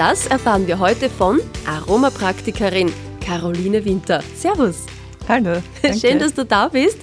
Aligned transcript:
Das 0.00 0.26
erfahren 0.26 0.66
wir 0.66 0.78
heute 0.78 1.10
von 1.10 1.42
Aromapraktikerin 1.66 2.90
Caroline 3.22 3.84
Winter. 3.84 4.22
Servus. 4.34 4.86
Hallo. 5.28 5.60
Danke. 5.82 5.98
Schön, 5.98 6.18
dass 6.18 6.32
du 6.32 6.46
da 6.46 6.68
bist. 6.68 6.96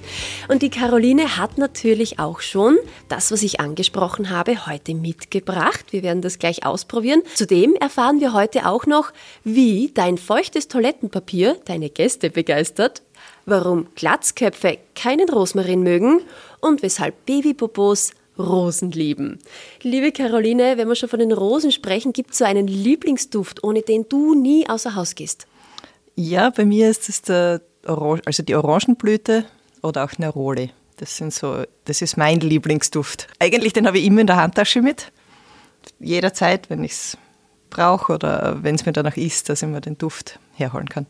Und 0.48 0.64
die 0.64 0.72
Caroline 0.72 1.38
hat 1.38 1.60
natürlich 1.60 2.18
auch 2.18 2.40
schon 2.40 2.76
das, 3.08 3.32
was 3.32 3.44
ich 3.44 3.60
angesprochen 3.60 4.32
habe, 4.32 4.66
heute 4.66 4.96
mitgebracht. 4.96 5.86
Wir 5.92 6.02
werden 6.02 6.24
das 6.24 6.40
gleich 6.40 6.66
ausprobieren. 6.66 7.22
Zudem 7.36 7.76
erfahren 7.76 8.20
wir 8.20 8.34
heute 8.34 8.66
auch 8.66 8.88
noch, 8.88 9.14
wie 9.44 9.92
dein 9.94 10.18
feuchtes 10.18 10.68
Toilettenpapier 10.68 11.56
deine 11.66 11.92
Gäste 11.92 12.32
begeistert, 12.32 13.04
warum 13.46 13.90
Glatzköpfe 13.94 14.80
keinen 14.96 15.30
Rosmarin 15.30 15.84
mögen 15.84 16.22
und 16.62 16.82
weshalb 16.82 17.28
Babypopos 17.28 18.14
Rosen 18.38 18.92
lieben. 18.92 19.40
Liebe 19.82 20.12
Caroline, 20.12 20.78
wenn 20.78 20.88
wir 20.88 20.96
schon 20.96 21.10
von 21.10 21.20
den 21.20 21.32
Rosen 21.32 21.72
sprechen, 21.72 22.14
gibt 22.14 22.32
es 22.32 22.40
so 22.40 22.46
einen 22.46 22.68
Lieblingsduft, 22.68 23.64
ohne 23.64 23.82
den 23.82 24.08
du 24.10 24.36
nie 24.36 24.68
außer 24.70 24.96
Haus 24.96 25.16
gehst? 25.16 25.48
Ja, 26.16 26.50
bei 26.50 26.66
mir 26.66 26.90
ist 26.90 27.10
es 27.10 27.22
der 27.22 27.62
Orange, 27.86 28.22
also 28.26 28.44
die 28.44 28.56
Orangenblüte 28.56 29.46
oder 29.82 30.04
auch 30.04 30.18
Neroli. 30.18 30.72
Das 30.98 31.16
sind 31.16 31.34
so, 31.34 31.64
das 31.86 32.02
ist 32.02 32.18
mein 32.18 32.40
Lieblingsduft. 32.40 33.28
Eigentlich 33.40 33.74
den 33.74 33.86
habe 33.86 34.00
ich 34.00 34.06
immer 34.06 34.22
in 34.22 34.28
der 34.28 34.38
Handtasche 34.38 34.82
mit. 34.82 35.12
Jederzeit, 36.00 36.70
wenn 36.70 36.84
ich 36.84 36.92
es 36.92 37.18
brauche 37.70 38.14
oder 38.14 38.58
wenn 38.62 38.76
es 38.76 38.86
mir 38.86 38.94
danach 38.94 39.18
ist, 39.18 39.50
dass 39.50 39.62
ich 39.62 39.68
mir 39.68 39.82
den 39.82 39.98
Duft 39.98 40.40
herholen 40.54 40.90
kann. 40.90 41.06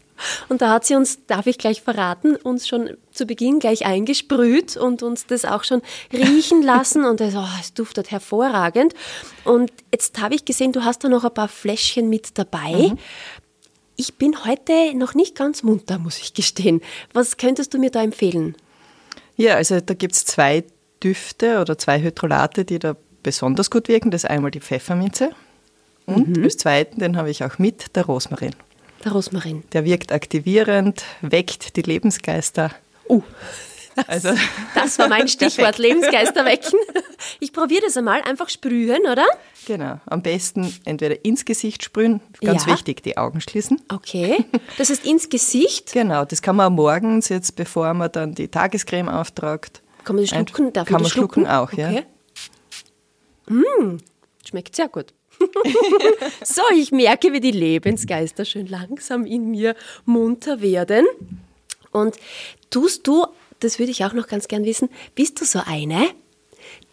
Und 0.50 0.62
da 0.62 0.72
hat 0.72 0.86
sie 0.86 0.96
uns, 0.96 1.26
darf 1.28 1.48
ich 1.48 1.58
gleich 1.58 1.82
verraten, 1.82 2.36
uns 2.36 2.68
schon 2.68 2.98
zu 3.12 3.26
Beginn 3.26 3.60
gleich 3.60 3.86
eingesprüht 3.86 4.76
und 4.76 5.04
uns 5.04 5.26
das 5.28 5.46
auch 5.46 5.64
schon 5.64 5.82
riechen 6.12 6.62
lassen 6.64 7.06
und 7.06 7.22
es, 7.22 7.36
oh, 7.36 7.46
es 7.60 7.74
duftet 7.74 8.12
hervorragend. 8.12 8.94
Und 9.44 9.72
jetzt 9.92 10.20
habe 10.20 10.36
ich 10.36 10.46
gesehen, 10.46 10.72
du 10.72 10.84
hast 10.84 11.04
da 11.04 11.10
noch 11.10 11.24
ein 11.24 11.34
paar 11.34 11.48
Fläschchen 11.48 12.10
mit 12.10 12.38
dabei. 12.38 12.90
Mhm. 12.90 12.98
Ich 13.96 14.16
bin 14.16 14.44
heute 14.46 14.96
noch 14.96 15.16
nicht 15.16 15.36
ganz 15.36 15.64
munter, 15.64 15.98
muss 15.98 16.20
ich 16.20 16.34
gestehen. 16.34 16.82
Was 17.14 17.38
könntest 17.38 17.74
du 17.74 17.80
mir 17.80 17.90
da 17.90 18.04
empfehlen? 18.04 18.56
Ja, 19.38 19.56
also 19.56 19.80
da 19.80 19.94
gibt 19.94 20.16
es 20.16 20.26
zwei 20.26 20.64
Düfte 21.04 21.62
oder 21.62 21.78
zwei 21.78 22.02
Hydrolate, 22.02 22.66
die 22.66 22.80
da 22.80 22.96
besonders 23.24 23.72
gut 23.72 23.88
wirken. 23.88 24.12
Das 24.12 24.24
ist 24.24 24.30
einmal 24.30 24.52
die 24.52 24.62
Pfefferminze 24.62 25.32
und 26.08 26.38
mhm. 26.38 26.44
als 26.44 26.58
zweiten, 26.58 27.00
den 27.00 27.18
habe 27.18 27.30
ich 27.30 27.44
auch 27.44 27.60
mit, 27.60 27.96
der 27.96 28.06
Rosmarin. 28.06 28.56
Der 29.04 29.12
Rosmarin. 29.12 29.64
Der 29.74 29.86
wirkt 29.86 30.12
aktivierend, 30.12 31.04
weckt 31.22 31.76
die 31.76 31.82
Lebensgeister. 31.84 32.72
Uh. 33.08 33.22
Das, 33.96 34.08
also, 34.26 34.30
das 34.74 35.00
war 35.00 35.10
mein 35.10 35.28
Stichwort, 35.28 35.78
Lebensgeister 35.78 36.46
wecken. 36.46 36.80
Ich 37.40 37.52
probiere 37.52 37.82
das 37.82 37.98
einmal, 37.98 38.22
einfach 38.22 38.48
sprühen, 38.48 39.02
oder? 39.12 39.26
Genau, 39.66 40.00
am 40.06 40.22
besten 40.22 40.74
entweder 40.86 41.26
ins 41.26 41.46
Gesicht 41.46 41.84
sprühen, 41.84 42.22
ganz 42.42 42.66
ja. 42.66 42.74
wichtig, 42.74 43.02
die 43.02 43.18
Augen 43.18 43.42
schließen. 43.42 43.82
Okay, 43.90 44.46
das 44.78 44.92
heißt 44.92 45.06
ins 45.06 45.30
Gesicht? 45.30 45.94
Genau, 45.94 46.26
das 46.26 46.44
kann 46.44 46.56
man 46.56 46.74
morgens, 46.74 47.30
jetzt 47.30 47.56
bevor 47.56 47.94
man 47.96 48.12
dann 48.12 48.36
die 48.36 48.48
Tagescreme 48.48 49.10
auftragt. 49.10 49.82
Kann 50.04 50.16
man 50.16 50.26
das 50.26 50.30
schlucken? 50.30 50.74
Darf 50.74 50.88
kann 50.88 51.02
man 51.02 51.10
schlucken? 51.10 51.42
schlucken 51.42 51.48
auch, 51.48 51.74
okay. 51.74 52.06
ja. 53.50 53.54
Mmh, 53.54 53.98
schmeckt 54.48 54.76
sehr 54.76 54.90
gut. 54.90 55.14
so, 56.44 56.62
ich 56.76 56.92
merke, 56.92 57.34
wie 57.34 57.40
die 57.40 57.52
Lebensgeister 57.52 58.46
schön 58.46 58.68
langsam 58.68 59.26
in 59.26 59.52
mir 59.52 59.76
munter 60.06 60.62
werden. 60.62 61.06
Und 61.92 62.18
tust 62.70 63.08
du, 63.08 63.26
das 63.60 63.80
würde 63.80 63.92
ich 63.92 64.06
auch 64.06 64.14
noch 64.14 64.28
ganz 64.28 64.48
gern 64.48 64.66
wissen, 64.66 64.90
bist 65.16 65.40
du 65.42 65.46
so 65.46 65.62
eine, 65.66 66.08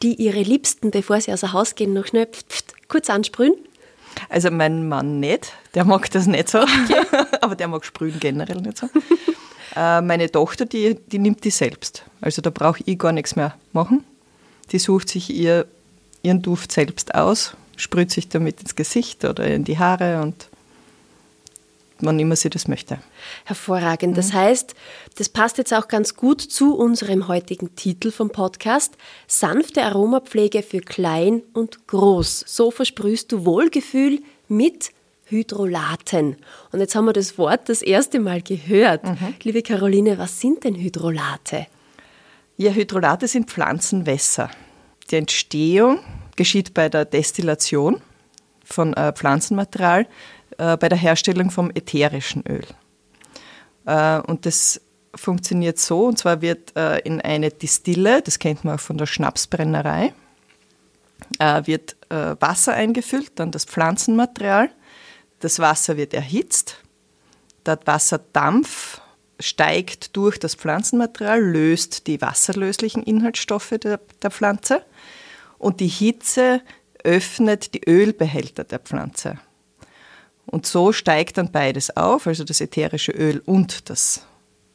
die 0.03 0.15
ihre 0.15 0.43
Liebsten, 0.43 0.91
bevor 0.91 1.21
sie 1.21 1.33
außer 1.33 1.53
Haus 1.53 1.75
gehen, 1.75 1.93
noch 1.93 2.07
schnell 2.07 2.29
kurz 2.89 3.11
ansprühen? 3.11 3.55
Also 4.29 4.51
mein 4.51 4.89
Mann 4.89 5.19
nicht, 5.21 5.53
der 5.75 5.85
mag 5.85 6.11
das 6.11 6.27
nicht 6.27 6.49
so, 6.49 6.61
okay. 6.61 7.03
aber 7.41 7.57
der 7.57 7.69
mag 7.69 7.85
sprühen 7.85 8.21
generell 8.21 8.61
nicht 8.61 8.79
so. 8.79 8.89
Äh, 9.75 10.03
meine 10.03 10.31
Tochter, 10.31 10.67
die, 10.67 10.95
die 10.95 11.19
nimmt 11.19 11.43
die 11.45 11.51
selbst. 11.51 12.05
Also 12.21 12.41
da 12.41 12.51
brauche 12.51 12.83
ich 12.87 12.99
gar 12.99 13.13
nichts 13.13 13.35
mehr 13.35 13.57
machen. 13.73 14.05
Die 14.71 14.79
sucht 14.79 15.09
sich 15.09 15.31
ihr, 15.31 15.67
ihren 16.23 16.43
Duft 16.43 16.71
selbst 16.71 17.15
aus 17.15 17.57
sprüht 17.77 18.11
sich 18.11 18.29
damit 18.29 18.61
ins 18.61 18.77
Gesicht 18.77 19.25
oder 19.25 19.47
in 19.47 19.65
die 19.65 19.79
Haare 19.79 20.23
und 20.23 20.49
wann 22.01 22.19
immer 22.19 22.37
sie 22.37 22.51
das 22.51 22.69
möchte. 22.69 22.99
Hervorragend. 23.45 24.17
Das 24.19 24.33
heißt, 24.33 24.75
das 25.17 25.29
passt 25.29 25.59
jetzt 25.59 25.73
auch 25.73 25.89
ganz 25.89 26.17
gut 26.17 26.41
zu 26.41 26.77
unserem 26.77 27.29
heutigen 27.29 27.75
Titel 27.77 28.11
vom 28.11 28.31
Podcast. 28.31 28.95
Sanfte 29.27 29.83
Aromapflege 29.83 30.63
für 30.63 30.81
klein 30.81 31.43
und 31.53 31.87
groß. 31.87 32.45
So 32.47 32.71
versprühst 32.71 33.33
du 33.33 33.45
Wohlgefühl 33.45 34.21
mit 34.49 34.91
Hydrolaten. 35.27 36.37
Und 36.73 36.81
jetzt 36.81 36.95
haben 36.95 37.07
wir 37.07 37.13
das 37.13 37.39
Wort 37.39 37.69
das 37.69 37.83
erste 37.83 38.21
Mal 38.21 38.43
gehört. 38.43 39.05
Mhm. 39.05 39.35
Liebe 39.43 39.63
Caroline, 39.63 40.19
was 40.19 40.41
sind 40.41 40.65
denn 40.65 40.75
Hydrolate? 40.75 41.67
Ja, 42.57 42.73
Hydrolate 42.73 43.27
sind 43.27 43.51
Pflanzenwässer. 43.51 44.51
Die 45.11 45.17
Entstehung 45.17 46.01
geschieht 46.37 46.75
bei 46.75 46.89
der 46.89 47.05
Destillation 47.05 48.01
von 48.65 48.95
äh, 48.95 49.13
Pflanzenmaterial, 49.13 50.07
äh, 50.59 50.77
bei 50.77 50.89
der 50.89 50.99
Herstellung 50.99 51.51
vom 51.51 51.71
ätherischen 51.71 52.45
Öl. 52.49 52.67
Äh, 53.87 54.21
und 54.21 54.47
das 54.47 54.81
funktioniert 55.15 55.79
so, 55.79 56.07
und 56.07 56.19
zwar 56.19 56.43
wird 56.43 56.77
äh, 56.77 56.99
in 57.01 57.21
eine 57.21 57.51
Distille, 57.51 58.23
das 58.23 58.39
kennt 58.39 58.65
man 58.65 58.77
auch 58.77 58.81
von 58.81 58.99
der 58.99 59.07
Schnapsbrennerei, 59.07 60.13
äh, 61.39 61.63
wird 61.67 61.97
äh, 62.09 62.37
Wasser 62.41 62.75
eingefüllt, 62.75 63.33
dann 63.37 63.51
das 63.51 63.65
Pflanzenmaterial. 63.65 64.71
Das 65.41 65.59
Wasser 65.59 65.97
wird 65.97 66.15
erhitzt, 66.15 66.79
der 67.67 67.79
Wasserdampf 67.85 69.01
steigt 69.41 70.17
durch 70.17 70.39
das 70.39 70.55
Pflanzenmaterial, 70.55 71.41
löst 71.41 72.07
die 72.07 72.21
wasserlöslichen 72.21 73.03
Inhaltsstoffe 73.03 73.75
der, 73.83 74.01
der 74.23 74.31
Pflanze 74.31 74.85
und 75.59 75.81
die 75.81 75.89
Hitze 75.89 76.61
öffnet 77.03 77.75
die 77.75 77.89
Ölbehälter 77.89 78.65
der 78.65 78.79
Pflanze. 78.79 79.39
Und 80.47 80.67
so 80.67 80.93
steigt 80.93 81.39
dann 81.39 81.51
beides 81.51 81.97
auf, 81.97 82.27
also 82.27 82.45
das 82.45 82.61
ätherische 82.61 83.13
Öl 83.13 83.43
und 83.45 83.89
das 83.91 84.27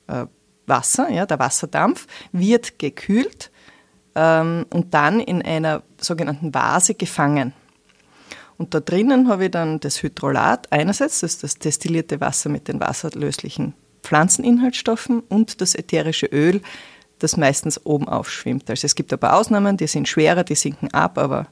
äh, 0.08 0.26
Wasser, 0.66 1.10
ja, 1.10 1.26
der 1.26 1.40
Wasserdampf, 1.40 2.08
wird 2.32 2.80
gekühlt 2.80 3.52
ähm, 4.16 4.66
und 4.72 4.94
dann 4.94 5.20
in 5.20 5.42
einer 5.42 5.84
sogenannten 6.00 6.54
Vase 6.54 6.96
gefangen. 6.96 7.54
Und 8.58 8.74
da 8.74 8.80
drinnen 8.80 9.30
habe 9.30 9.46
ich 9.46 9.52
dann 9.52 9.80
das 9.80 10.04
Hydrolat 10.04 10.72
einerseits, 10.72 11.22
das 11.22 11.34
ist 11.36 11.44
das 11.44 11.60
destillierte 11.60 12.20
Wasser 12.20 12.50
mit 12.50 12.68
den 12.68 12.80
wasserlöslichen 12.80 13.74
Pflanzeninhaltsstoffen 14.04 15.22
und 15.22 15.62
das 15.62 15.76
ätherische 15.76 16.26
Öl 16.26 16.62
das 17.20 17.38
meistens 17.38 17.86
oben 17.86 18.08
aufschwimmt. 18.08 18.70
Also 18.70 18.86
es 18.86 18.96
gibt 18.96 19.14
ein 19.14 19.20
paar 19.20 19.38
Ausnahmen, 19.38 19.78
die 19.78 19.88
sind 19.88 20.08
schwerer, 20.08 20.44
die 20.44 20.56
sinken 20.56 20.94
ab, 20.94 21.18
aber 21.18 21.48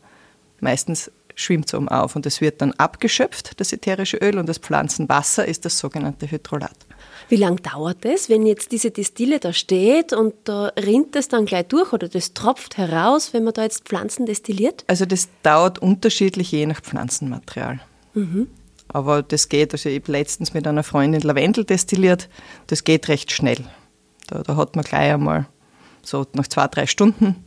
meistens 0.59 1.11
schwimmt 1.37 1.67
es 1.67 1.73
oben 1.75 1.87
auf 1.87 2.15
und 2.15 2.25
es 2.25 2.41
wird 2.41 2.61
dann 2.61 2.73
abgeschöpft, 2.73 3.59
das 3.59 3.71
ätherische 3.71 4.17
Öl, 4.17 4.39
und 4.39 4.49
das 4.49 4.57
Pflanzenwasser 4.57 5.47
ist 5.47 5.65
das 5.65 5.77
sogenannte 5.77 6.29
Hydrolat. 6.29 6.75
Wie 7.29 7.35
lange 7.35 7.57
dauert 7.57 8.05
es, 8.05 8.27
wenn 8.29 8.45
jetzt 8.45 8.71
diese 8.71 8.89
Destille 8.89 9.39
da 9.39 9.53
steht 9.53 10.13
und 10.13 10.33
da 10.45 10.71
rinnt 10.79 11.15
es 11.15 11.27
dann 11.27 11.45
gleich 11.45 11.67
durch 11.67 11.93
oder 11.93 12.09
das 12.09 12.33
tropft 12.33 12.77
heraus, 12.77 13.33
wenn 13.33 13.43
man 13.43 13.53
da 13.53 13.63
jetzt 13.63 13.83
Pflanzen 13.83 14.25
destilliert? 14.25 14.83
Also 14.87 15.05
das 15.05 15.29
dauert 15.43 15.79
unterschiedlich 15.79 16.51
je 16.51 16.65
nach 16.65 16.81
Pflanzenmaterial. 16.81 17.81
Mhm. 18.13 18.47
Aber 18.87 19.21
das 19.21 19.49
geht, 19.49 19.73
also 19.73 19.89
ich 19.89 20.01
habe 20.01 20.11
letztens 20.11 20.53
mit 20.53 20.65
einer 20.65 20.83
Freundin 20.83 21.21
Lavendel 21.21 21.65
destilliert, 21.65 22.29
das 22.67 22.83
geht 22.83 23.09
recht 23.09 23.31
schnell. 23.31 23.59
Da, 24.27 24.41
da 24.41 24.55
hat 24.55 24.75
man 24.75 24.85
gleich 24.85 25.13
einmal 25.13 25.47
so 26.07 26.25
nach 26.33 26.47
zwei, 26.47 26.67
drei 26.67 26.87
Stunden 26.87 27.43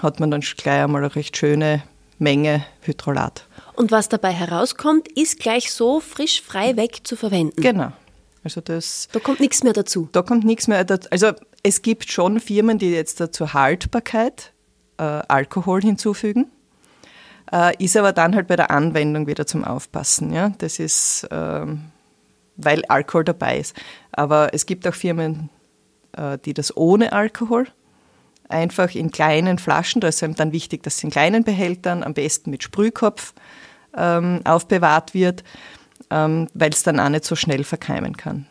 hat 0.00 0.20
man 0.20 0.30
dann 0.30 0.40
gleich 0.40 0.84
einmal 0.84 1.02
eine 1.02 1.14
recht 1.14 1.36
schöne 1.36 1.82
Menge 2.18 2.64
Hydrolat. 2.82 3.46
Und 3.74 3.90
was 3.90 4.08
dabei 4.08 4.32
herauskommt, 4.32 5.08
ist 5.08 5.38
gleich 5.38 5.72
so 5.72 6.00
frisch 6.00 6.42
frei 6.42 6.76
weg 6.76 7.00
zu 7.04 7.16
verwenden. 7.16 7.60
Genau. 7.60 7.92
Also 8.42 8.60
das, 8.60 9.08
da 9.12 9.18
kommt 9.18 9.40
nichts 9.40 9.64
mehr 9.64 9.72
dazu. 9.72 10.08
Da 10.12 10.22
kommt 10.22 10.44
nichts 10.44 10.68
mehr 10.68 10.84
dazu. 10.84 11.08
Also 11.10 11.32
es 11.62 11.82
gibt 11.82 12.10
schon 12.10 12.40
Firmen, 12.40 12.78
die 12.78 12.90
jetzt 12.90 13.20
zur 13.34 13.52
Haltbarkeit 13.54 14.52
äh, 14.98 15.02
Alkohol 15.02 15.82
hinzufügen. 15.82 16.46
Äh, 17.52 17.82
ist 17.82 17.96
aber 17.96 18.12
dann 18.12 18.34
halt 18.34 18.46
bei 18.46 18.56
der 18.56 18.70
Anwendung 18.70 19.26
wieder 19.26 19.46
zum 19.46 19.64
Aufpassen. 19.64 20.32
Ja? 20.32 20.52
Das 20.58 20.78
ist, 20.78 21.26
ähm, 21.30 21.86
weil 22.56 22.84
Alkohol 22.86 23.24
dabei 23.24 23.58
ist. 23.58 23.76
Aber 24.12 24.54
es 24.54 24.66
gibt 24.66 24.86
auch 24.86 24.94
Firmen, 24.94 25.50
äh, 25.50 25.55
die 26.44 26.54
das 26.54 26.76
ohne 26.76 27.12
Alkohol 27.12 27.66
einfach 28.48 28.94
in 28.94 29.10
kleinen 29.10 29.58
Flaschen, 29.58 30.00
da 30.00 30.08
ist 30.08 30.22
es 30.22 30.34
dann 30.36 30.52
wichtig, 30.52 30.82
dass 30.82 30.96
es 30.96 31.04
in 31.04 31.10
kleinen 31.10 31.44
Behältern, 31.44 32.02
am 32.02 32.14
besten 32.14 32.50
mit 32.50 32.62
Sprühkopf 32.62 33.34
ähm, 33.96 34.40
aufbewahrt 34.44 35.14
wird, 35.14 35.44
ähm, 36.10 36.48
weil 36.54 36.70
es 36.70 36.82
dann 36.82 37.00
auch 37.00 37.08
nicht 37.08 37.24
so 37.24 37.34
schnell 37.34 37.64
verkeimen 37.64 38.16
kann. 38.16 38.46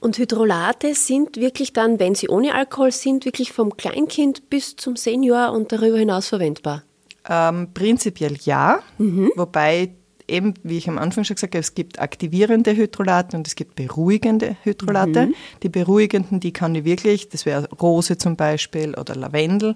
Und 0.00 0.18
Hydrolate 0.18 0.94
sind 0.94 1.36
wirklich 1.36 1.72
dann, 1.72 1.98
wenn 1.98 2.14
sie 2.14 2.28
ohne 2.28 2.54
Alkohol 2.54 2.92
sind, 2.92 3.24
wirklich 3.24 3.52
vom 3.52 3.76
Kleinkind 3.76 4.50
bis 4.50 4.76
zum 4.76 4.94
Senior 4.94 5.52
und 5.52 5.72
darüber 5.72 5.98
hinaus 5.98 6.28
verwendbar? 6.28 6.82
Ähm, 7.28 7.68
prinzipiell 7.72 8.36
ja, 8.44 8.80
mhm. 8.98 9.32
wobei 9.36 9.94
eben, 10.28 10.54
wie 10.62 10.78
ich 10.78 10.88
am 10.88 10.98
Anfang 10.98 11.24
schon 11.24 11.36
gesagt 11.36 11.54
habe, 11.54 11.60
es 11.60 11.74
gibt 11.74 12.00
aktivierende 12.00 12.76
Hydrolate 12.76 13.36
und 13.36 13.46
es 13.46 13.54
gibt 13.54 13.76
beruhigende 13.76 14.56
Hydrolate. 14.62 15.26
Mhm. 15.26 15.34
Die 15.62 15.68
beruhigenden, 15.68 16.40
die 16.40 16.52
kann 16.52 16.74
ich 16.74 16.84
wirklich, 16.84 17.28
das 17.28 17.46
wäre 17.46 17.68
Rose 17.80 18.18
zum 18.18 18.36
Beispiel 18.36 18.94
oder 18.94 19.14
Lavendel 19.14 19.74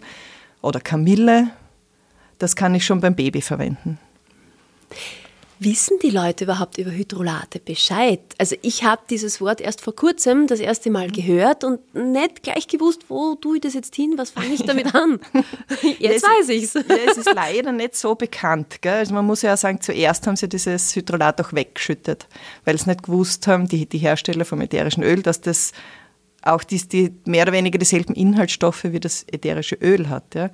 oder 0.63 0.81
Kamille, 0.81 1.49
das 2.39 2.57
kann 2.57 2.75
ich 2.75 2.85
schon 2.85 3.01
beim 3.01 3.15
Baby 3.15 3.43
verwenden. 3.43 3.99
Wissen 5.63 5.99
die 6.03 6.09
Leute 6.09 6.45
überhaupt 6.45 6.79
über 6.79 6.91
Hydrolate 6.91 7.61
Bescheid? 7.61 8.21
Also 8.39 8.57
ich 8.63 8.83
habe 8.83 9.03
dieses 9.11 9.43
Wort 9.43 9.61
erst 9.61 9.83
vor 9.83 9.95
kurzem 9.95 10.47
das 10.47 10.59
erste 10.59 10.91
Mal 10.91 11.09
mhm. 11.09 11.13
gehört 11.13 11.65
und 11.65 11.81
nicht 11.95 12.43
gleich 12.43 12.67
gewusst, 12.67 13.03
wo 13.09 13.35
tue 13.35 13.57
ich 13.57 13.61
das 13.61 13.75
jetzt 13.75 13.95
hin, 13.95 14.15
was 14.17 14.31
fange 14.31 14.55
ich 14.55 14.63
damit 14.65 14.95
an? 14.95 15.21
Jetzt 15.99 16.23
weiß 16.23 16.49
ich 16.49 16.65
es. 16.65 16.73
Ja, 16.73 16.83
es 17.11 17.19
ist 17.19 17.35
leider 17.35 17.73
nicht 17.73 17.95
so 17.95 18.15
bekannt. 18.15 18.81
Gell? 18.81 18.95
Also 18.95 19.13
man 19.13 19.27
muss 19.27 19.43
ja 19.43 19.55
sagen, 19.55 19.83
zuerst 19.83 20.27
haben 20.27 20.37
sie 20.37 20.49
dieses 20.49 20.97
Hydrolat 20.97 21.39
auch 21.43 21.53
weggeschüttet, 21.53 22.27
weil 22.65 22.79
sie 22.79 22.89
nicht 22.89 23.03
gewusst 23.03 23.47
haben, 23.47 23.69
die, 23.69 23.85
die 23.85 23.99
Hersteller 23.99 24.47
vom 24.47 24.63
ätherischen 24.63 25.03
Öl, 25.03 25.21
dass 25.23 25.43
das 25.43 25.73
auch 26.41 26.65
die, 26.65 26.89
die 26.89 27.15
mehr 27.27 27.43
oder 27.43 27.53
weniger 27.53 27.79
dieselben 27.79 28.15
Inhaltsstoffe 28.15 28.85
wie 28.85 29.01
das 29.01 29.27
ätherische 29.31 29.75
Öl 29.75 30.09
hat. 30.09 30.35
Ja? 30.35 30.49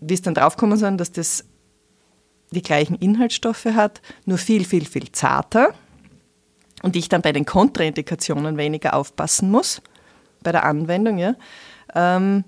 Wie 0.00 0.14
es 0.14 0.22
dann 0.22 0.34
draufgekommen 0.34 0.76
sind, 0.78 0.98
dass 0.98 1.10
das 1.10 1.44
die 2.50 2.62
gleichen 2.62 2.96
Inhaltsstoffe 2.96 3.66
hat, 3.66 4.00
nur 4.24 4.38
viel, 4.38 4.64
viel, 4.64 4.84
viel 4.84 5.10
zarter 5.12 5.74
und 6.82 6.96
ich 6.96 7.08
dann 7.08 7.22
bei 7.22 7.32
den 7.32 7.44
Kontraindikationen 7.44 8.56
weniger 8.56 8.94
aufpassen 8.94 9.50
muss, 9.50 9.82
bei 10.42 10.52
der 10.52 10.64
Anwendung, 10.64 11.18
ja, 11.18 11.34
ähm, 11.94 12.44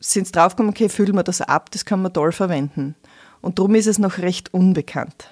sind 0.00 0.24
es 0.24 0.32
draufgekommen, 0.32 0.70
okay, 0.70 0.88
füllen 0.88 1.14
wir 1.14 1.22
das 1.22 1.40
ab, 1.40 1.70
das 1.70 1.84
kann 1.84 2.02
man 2.02 2.12
toll 2.12 2.32
verwenden. 2.32 2.96
Und 3.40 3.58
darum 3.58 3.74
ist 3.74 3.86
es 3.86 3.98
noch 3.98 4.18
recht 4.18 4.52
unbekannt. 4.54 5.28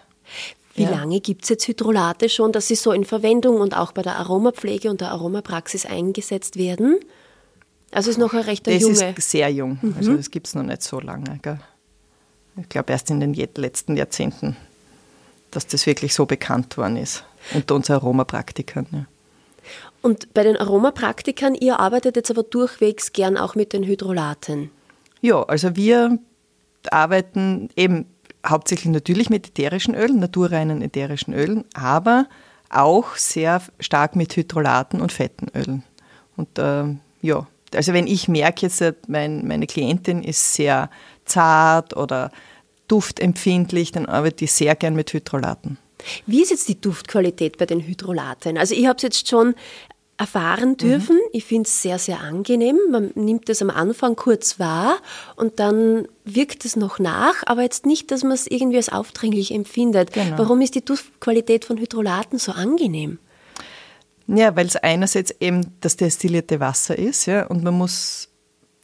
Wie 0.75 0.85
ja. 0.85 0.91
lange 0.91 1.21
gibt 1.21 1.43
es 1.45 1.49
jetzt 1.49 1.67
Hydrolate 1.67 2.29
schon, 2.29 2.53
dass 2.53 2.69
sie 2.69 2.77
so 2.77 2.93
in 2.93 3.05
Verwendung 3.05 3.61
und 3.61 3.77
auch 3.77 3.93
bei 3.93 4.03
der 4.03 4.17
Aromapflege 4.17 4.91
und 4.91 5.01
der 5.01 5.11
Aromapraxis 5.11 5.87
eingesetzt 5.87 6.57
werden? 6.57 6.99
Also 7.91 8.11
ist 8.11 8.19
noch 8.19 8.33
ein 8.35 8.41
recht 8.41 8.67
junge. 8.69 8.95
Das 8.95 9.19
ist 9.19 9.31
sehr 9.31 9.51
jung, 9.51 9.79
mhm. 9.83 9.95
also 9.97 10.17
das 10.17 10.31
gibt 10.31 10.47
es 10.47 10.55
noch 10.55 10.63
nicht 10.63 10.83
so 10.83 11.01
lange. 11.01 11.41
Gell? 11.43 11.59
Ich 12.57 12.69
glaube 12.69 12.93
erst 12.93 13.11
in 13.11 13.21
den 13.21 13.35
letzten 13.35 13.97
Jahrzehnten, 13.97 14.57
dass 15.51 15.67
das 15.67 15.87
wirklich 15.87 16.15
so 16.15 16.27
bekannt 16.27 16.77
worden 16.77 16.97
ist 16.97 17.25
unter 17.55 17.75
uns 17.75 17.91
Aromapraktikern. 17.91 18.87
Ja. 18.93 19.07
Und 20.03 20.33
bei 20.33 20.43
den 20.43 20.57
Aromapraktikern, 20.57 21.55
ihr 21.55 21.79
arbeitet 21.79 22.17
jetzt 22.17 22.31
aber 22.31 22.43
durchwegs 22.43 23.13
gern 23.13 23.37
auch 23.37 23.55
mit 23.55 23.73
den 23.73 23.85
Hydrolaten. 23.85 24.71
Ja, 25.21 25.43
also 25.43 25.77
wir 25.77 26.19
arbeiten 26.91 27.69
eben 27.77 28.07
hauptsächlich 28.47 28.91
natürlich 28.93 29.29
mit 29.29 29.49
ätherischen 29.49 29.95
Ölen, 29.95 30.19
naturreinen 30.19 30.81
ätherischen 30.81 31.35
Ölen, 31.35 31.65
aber 31.75 32.27
auch 32.71 33.17
sehr 33.17 33.61
stark 33.81 34.17
mit 34.17 34.35
Hydrolaten 34.35 35.01
und 35.01 35.13
fetten 35.13 35.49
Ölen. 35.55 35.83
Und 36.37 36.59
äh, 36.59 36.85
ja, 37.21 37.47
also 37.75 37.93
wenn 37.93 38.07
ich 38.07 38.29
merke 38.29 38.63
jetzt, 38.63 38.83
mein, 39.09 39.47
meine 39.47 39.67
Klientin 39.67 40.23
ist 40.23 40.55
sehr 40.55 40.89
zart 41.31 41.97
oder 41.97 42.31
duftempfindlich, 42.89 43.93
dann 43.93 44.07
arbeite 44.07 44.45
ich 44.45 44.53
sehr 44.53 44.75
gern 44.75 44.95
mit 44.95 45.13
Hydrolaten. 45.13 45.79
Wie 46.27 46.43
ist 46.43 46.51
jetzt 46.51 46.69
die 46.69 46.81
Duftqualität 46.81 47.59
bei 47.59 47.67
den 47.67 47.81
Hydrolaten? 47.81 48.59
Also 48.59 48.75
ich 48.75 48.87
habe 48.87 48.97
es 48.97 49.03
jetzt 49.03 49.29
schon 49.29 49.55
erfahren 50.21 50.77
dürfen. 50.77 51.17
Mhm. 51.17 51.31
Ich 51.33 51.45
finde 51.47 51.67
es 51.67 51.81
sehr, 51.81 51.99
sehr 51.99 52.21
angenehm. 52.21 52.79
Man 52.91 53.11
nimmt 53.15 53.49
es 53.49 53.63
am 53.63 53.71
Anfang 53.71 54.17
kurz 54.17 54.59
wahr 54.59 54.99
und 55.37 55.59
dann 55.59 56.07
wirkt 56.25 56.67
es 56.67 56.77
noch 56.77 56.99
nach, 56.99 57.43
aber 57.47 57.63
jetzt 57.63 57.87
nicht, 57.87 58.11
dass 58.11 58.23
man 58.23 58.33
es 58.33 58.47
irgendwie 58.47 58.77
als 58.77 58.91
aufdringlich 58.91 59.53
empfindet. 59.53 60.13
Genau. 60.13 60.37
Warum 60.37 60.61
ist 60.61 60.75
die 60.75 60.85
Duftqualität 60.85 61.65
von 61.65 61.79
Hydrolaten 61.79 62.39
so 62.39 62.53
angenehm? 62.53 63.19
Ja, 64.27 64.55
weil 64.55 64.67
es 64.67 64.77
einerseits 64.77 65.35
eben 65.41 65.73
das 65.81 65.97
destillierte 65.97 66.61
Wasser 66.61 66.99
ist, 66.99 67.27
ja, 67.27 67.47
und 67.47 67.65
man 67.65 67.75
muss, 67.75 68.29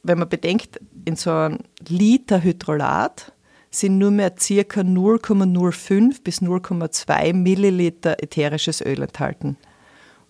wenn 0.07 0.19
man 0.19 0.29
bedenkt, 0.29 0.79
in 1.05 1.15
so 1.15 1.31
einem 1.31 1.59
Liter 1.87 2.43
Hydrolat 2.43 3.31
sind 3.69 3.97
nur 3.97 4.11
mehr 4.11 4.31
ca. 4.31 4.35
0,05 4.41 6.23
bis 6.23 6.41
0,2 6.41 7.33
Milliliter 7.33 8.21
ätherisches 8.23 8.81
Öl 8.81 9.01
enthalten. 9.01 9.57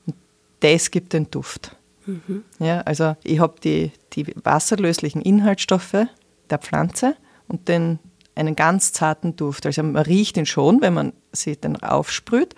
Und 0.05 0.15
das 0.61 0.91
gibt 0.91 1.13
den 1.13 1.29
Duft. 1.29 1.75
Mhm. 2.05 2.43
Ja, 2.59 2.81
also 2.81 3.15
ich 3.23 3.39
habe 3.39 3.55
die, 3.63 3.91
die 4.13 4.33
wasserlöslichen 4.43 5.21
Inhaltsstoffe 5.21 6.07
der 6.49 6.57
Pflanze 6.57 7.15
und 7.47 7.67
den, 7.67 7.99
einen 8.35 8.55
ganz 8.55 8.93
zarten 8.93 9.35
Duft. 9.35 9.65
Also 9.65 9.83
man 9.83 10.03
riecht 10.03 10.37
ihn 10.37 10.45
schon, 10.45 10.81
wenn 10.81 10.93
man 10.93 11.13
sie 11.31 11.59
dann 11.59 11.75
aufsprüht, 11.77 12.55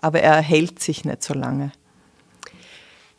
aber 0.00 0.20
er 0.20 0.40
hält 0.40 0.80
sich 0.80 1.04
nicht 1.04 1.22
so 1.22 1.34
lange. 1.34 1.72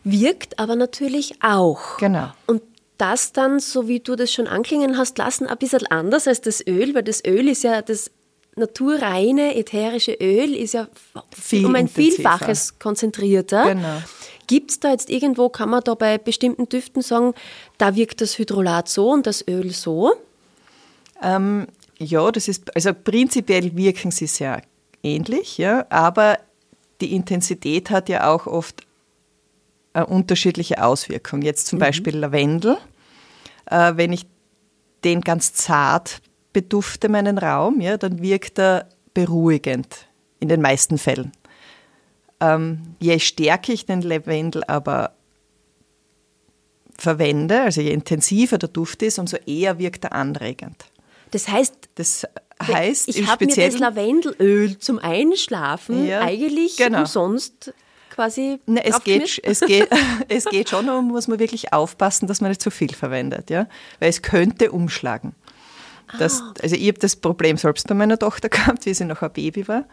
Wirkt 0.03 0.57
aber 0.59 0.75
natürlich 0.75 1.43
auch. 1.43 1.97
Genau. 1.97 2.31
Und 2.45 2.61
das 2.97 3.31
dann, 3.33 3.59
so 3.59 3.87
wie 3.87 3.99
du 3.99 4.15
das 4.15 4.31
schon 4.31 4.47
anklingen 4.47 4.97
hast 4.97 5.17
lassen, 5.17 5.47
ein 5.47 5.57
bisschen 5.57 5.85
anders 5.87 6.27
als 6.27 6.41
das 6.41 6.65
Öl, 6.65 6.95
weil 6.95 7.03
das 7.03 7.23
Öl 7.25 7.47
ist 7.47 7.63
ja 7.63 7.81
das 7.81 8.11
naturreine 8.57 9.55
ätherische 9.55 10.13
Öl 10.13 10.55
ist 10.55 10.73
ja 10.73 10.87
Viel 11.31 11.65
um 11.65 11.75
ein 11.75 11.87
Vielfaches 11.87 12.79
konzentrierter. 12.79 13.73
Genau. 13.73 14.01
Gibt 14.47 14.71
es 14.71 14.79
da 14.79 14.91
jetzt 14.91 15.09
irgendwo, 15.09 15.49
kann 15.49 15.69
man 15.69 15.83
da 15.83 15.93
bei 15.93 16.17
bestimmten 16.17 16.67
Düften 16.67 17.01
sagen, 17.01 17.33
da 17.77 17.95
wirkt 17.95 18.21
das 18.21 18.37
Hydrolat 18.37 18.89
so 18.89 19.11
und 19.11 19.27
das 19.27 19.47
Öl 19.47 19.71
so? 19.71 20.13
Ähm, 21.21 21.67
ja, 21.99 22.31
das 22.31 22.47
ist, 22.47 22.75
also 22.75 22.93
prinzipiell 22.93 23.75
wirken 23.75 24.11
sie 24.11 24.27
sehr 24.27 24.61
ähnlich, 25.03 25.57
ja, 25.57 25.85
aber 25.89 26.39
die 27.01 27.13
Intensität 27.13 27.89
hat 27.89 28.09
ja 28.09 28.31
auch 28.31 28.47
oft 28.47 28.87
äh, 29.93 30.03
unterschiedliche 30.03 30.83
Auswirkungen. 30.83 31.41
Jetzt 31.41 31.67
zum 31.67 31.77
mhm. 31.77 31.81
Beispiel 31.81 32.17
Lavendel. 32.17 32.77
Äh, 33.69 33.93
wenn 33.95 34.13
ich 34.13 34.25
den 35.03 35.21
ganz 35.21 35.53
zart 35.53 36.21
bedufte, 36.53 37.09
meinen 37.09 37.37
Raum, 37.37 37.81
ja, 37.81 37.97
dann 37.97 38.21
wirkt 38.21 38.59
er 38.59 38.89
beruhigend 39.13 40.07
in 40.39 40.49
den 40.49 40.61
meisten 40.61 40.97
Fällen. 40.97 41.31
Ähm, 42.39 42.95
je 42.99 43.19
stärker 43.19 43.73
ich 43.73 43.85
den 43.85 44.01
Lavendel 44.01 44.63
aber 44.65 45.13
verwende, 46.97 47.61
also 47.61 47.81
je 47.81 47.91
intensiver 47.91 48.57
der 48.57 48.69
Duft 48.69 49.01
ist, 49.03 49.19
umso 49.19 49.37
eher 49.45 49.79
wirkt 49.79 50.03
er 50.03 50.13
anregend. 50.13 50.85
Das 51.31 51.47
heißt, 51.47 51.89
das 51.95 52.25
heißt 52.61 53.09
ich 53.09 53.27
habe 53.27 53.45
mir 53.45 53.55
das 53.55 53.79
Lavendelöl 53.79 54.77
zum 54.79 54.99
Einschlafen 54.99 56.07
ja, 56.07 56.21
eigentlich 56.21 56.77
genau. 56.77 56.99
umsonst 56.99 57.73
quasi 58.17 58.59
Na, 58.65 58.81
es, 58.81 59.03
geht, 59.03 59.39
es, 59.43 59.59
geht, 59.59 59.89
es 60.27 60.45
geht 60.45 60.69
schon, 60.69 60.89
um 60.89 61.09
muss 61.09 61.27
man 61.27 61.37
wirklich 61.37 61.71
aufpassen, 61.71 62.27
dass 62.27 62.41
man 62.41 62.49
nicht 62.49 62.61
zu 62.61 62.71
viel 62.71 62.93
verwendet, 62.93 63.51
ja? 63.51 63.67
weil 63.99 64.09
es 64.09 64.23
könnte 64.23 64.71
umschlagen. 64.71 65.35
Das, 66.17 66.41
ah. 66.41 66.53
Also 66.63 66.75
ich 66.75 66.87
habe 66.87 66.97
das 66.97 67.15
Problem 67.15 67.57
selbst 67.57 67.87
bei 67.87 67.93
meiner 67.93 68.17
Tochter 68.17 68.49
gehabt, 68.57 68.87
wie 68.87 68.93
sie 68.95 69.05
noch 69.05 69.21
ein 69.21 69.31
Baby 69.31 69.67
war. 69.67 69.85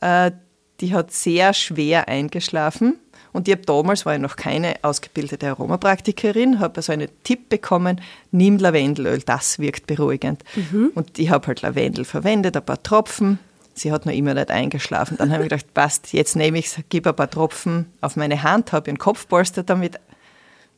Äh, 0.00 0.32
die 0.80 0.94
hat 0.94 1.12
sehr 1.12 1.52
schwer 1.52 2.08
eingeschlafen 2.08 2.98
und 3.32 3.46
ich 3.46 3.52
habe 3.52 3.66
damals, 3.66 4.06
war 4.06 4.14
ich 4.14 4.22
noch 4.22 4.36
keine 4.36 4.76
ausgebildete 4.80 5.48
Aromapraktikerin, 5.48 6.60
habe 6.60 6.76
also 6.76 6.92
einen 6.92 7.08
Tipp 7.24 7.50
bekommen, 7.50 8.00
nimm 8.30 8.56
Lavendelöl, 8.56 9.20
das 9.20 9.58
wirkt 9.58 9.86
beruhigend. 9.86 10.42
Mhm. 10.56 10.92
Und 10.94 11.18
ich 11.18 11.28
habe 11.28 11.46
halt 11.48 11.60
Lavendel 11.60 12.06
verwendet, 12.06 12.56
ein 12.56 12.64
paar 12.64 12.82
Tropfen, 12.82 13.38
Sie 13.74 13.92
hat 13.92 14.06
noch 14.06 14.12
immer 14.12 14.34
nicht 14.34 14.50
eingeschlafen. 14.50 15.16
Dann 15.16 15.32
habe 15.32 15.44
ich 15.44 15.48
gedacht, 15.48 15.72
passt, 15.74 16.12
jetzt 16.12 16.36
nehme 16.36 16.58
ich 16.58 16.66
es, 16.66 16.80
gebe 16.88 17.10
ein 17.10 17.16
paar 17.16 17.30
Tropfen 17.30 17.86
auf 18.00 18.16
meine 18.16 18.42
Hand, 18.42 18.72
habe 18.72 18.90
ihren 18.90 18.98
Kopfpolster 18.98 19.62
damit 19.62 19.98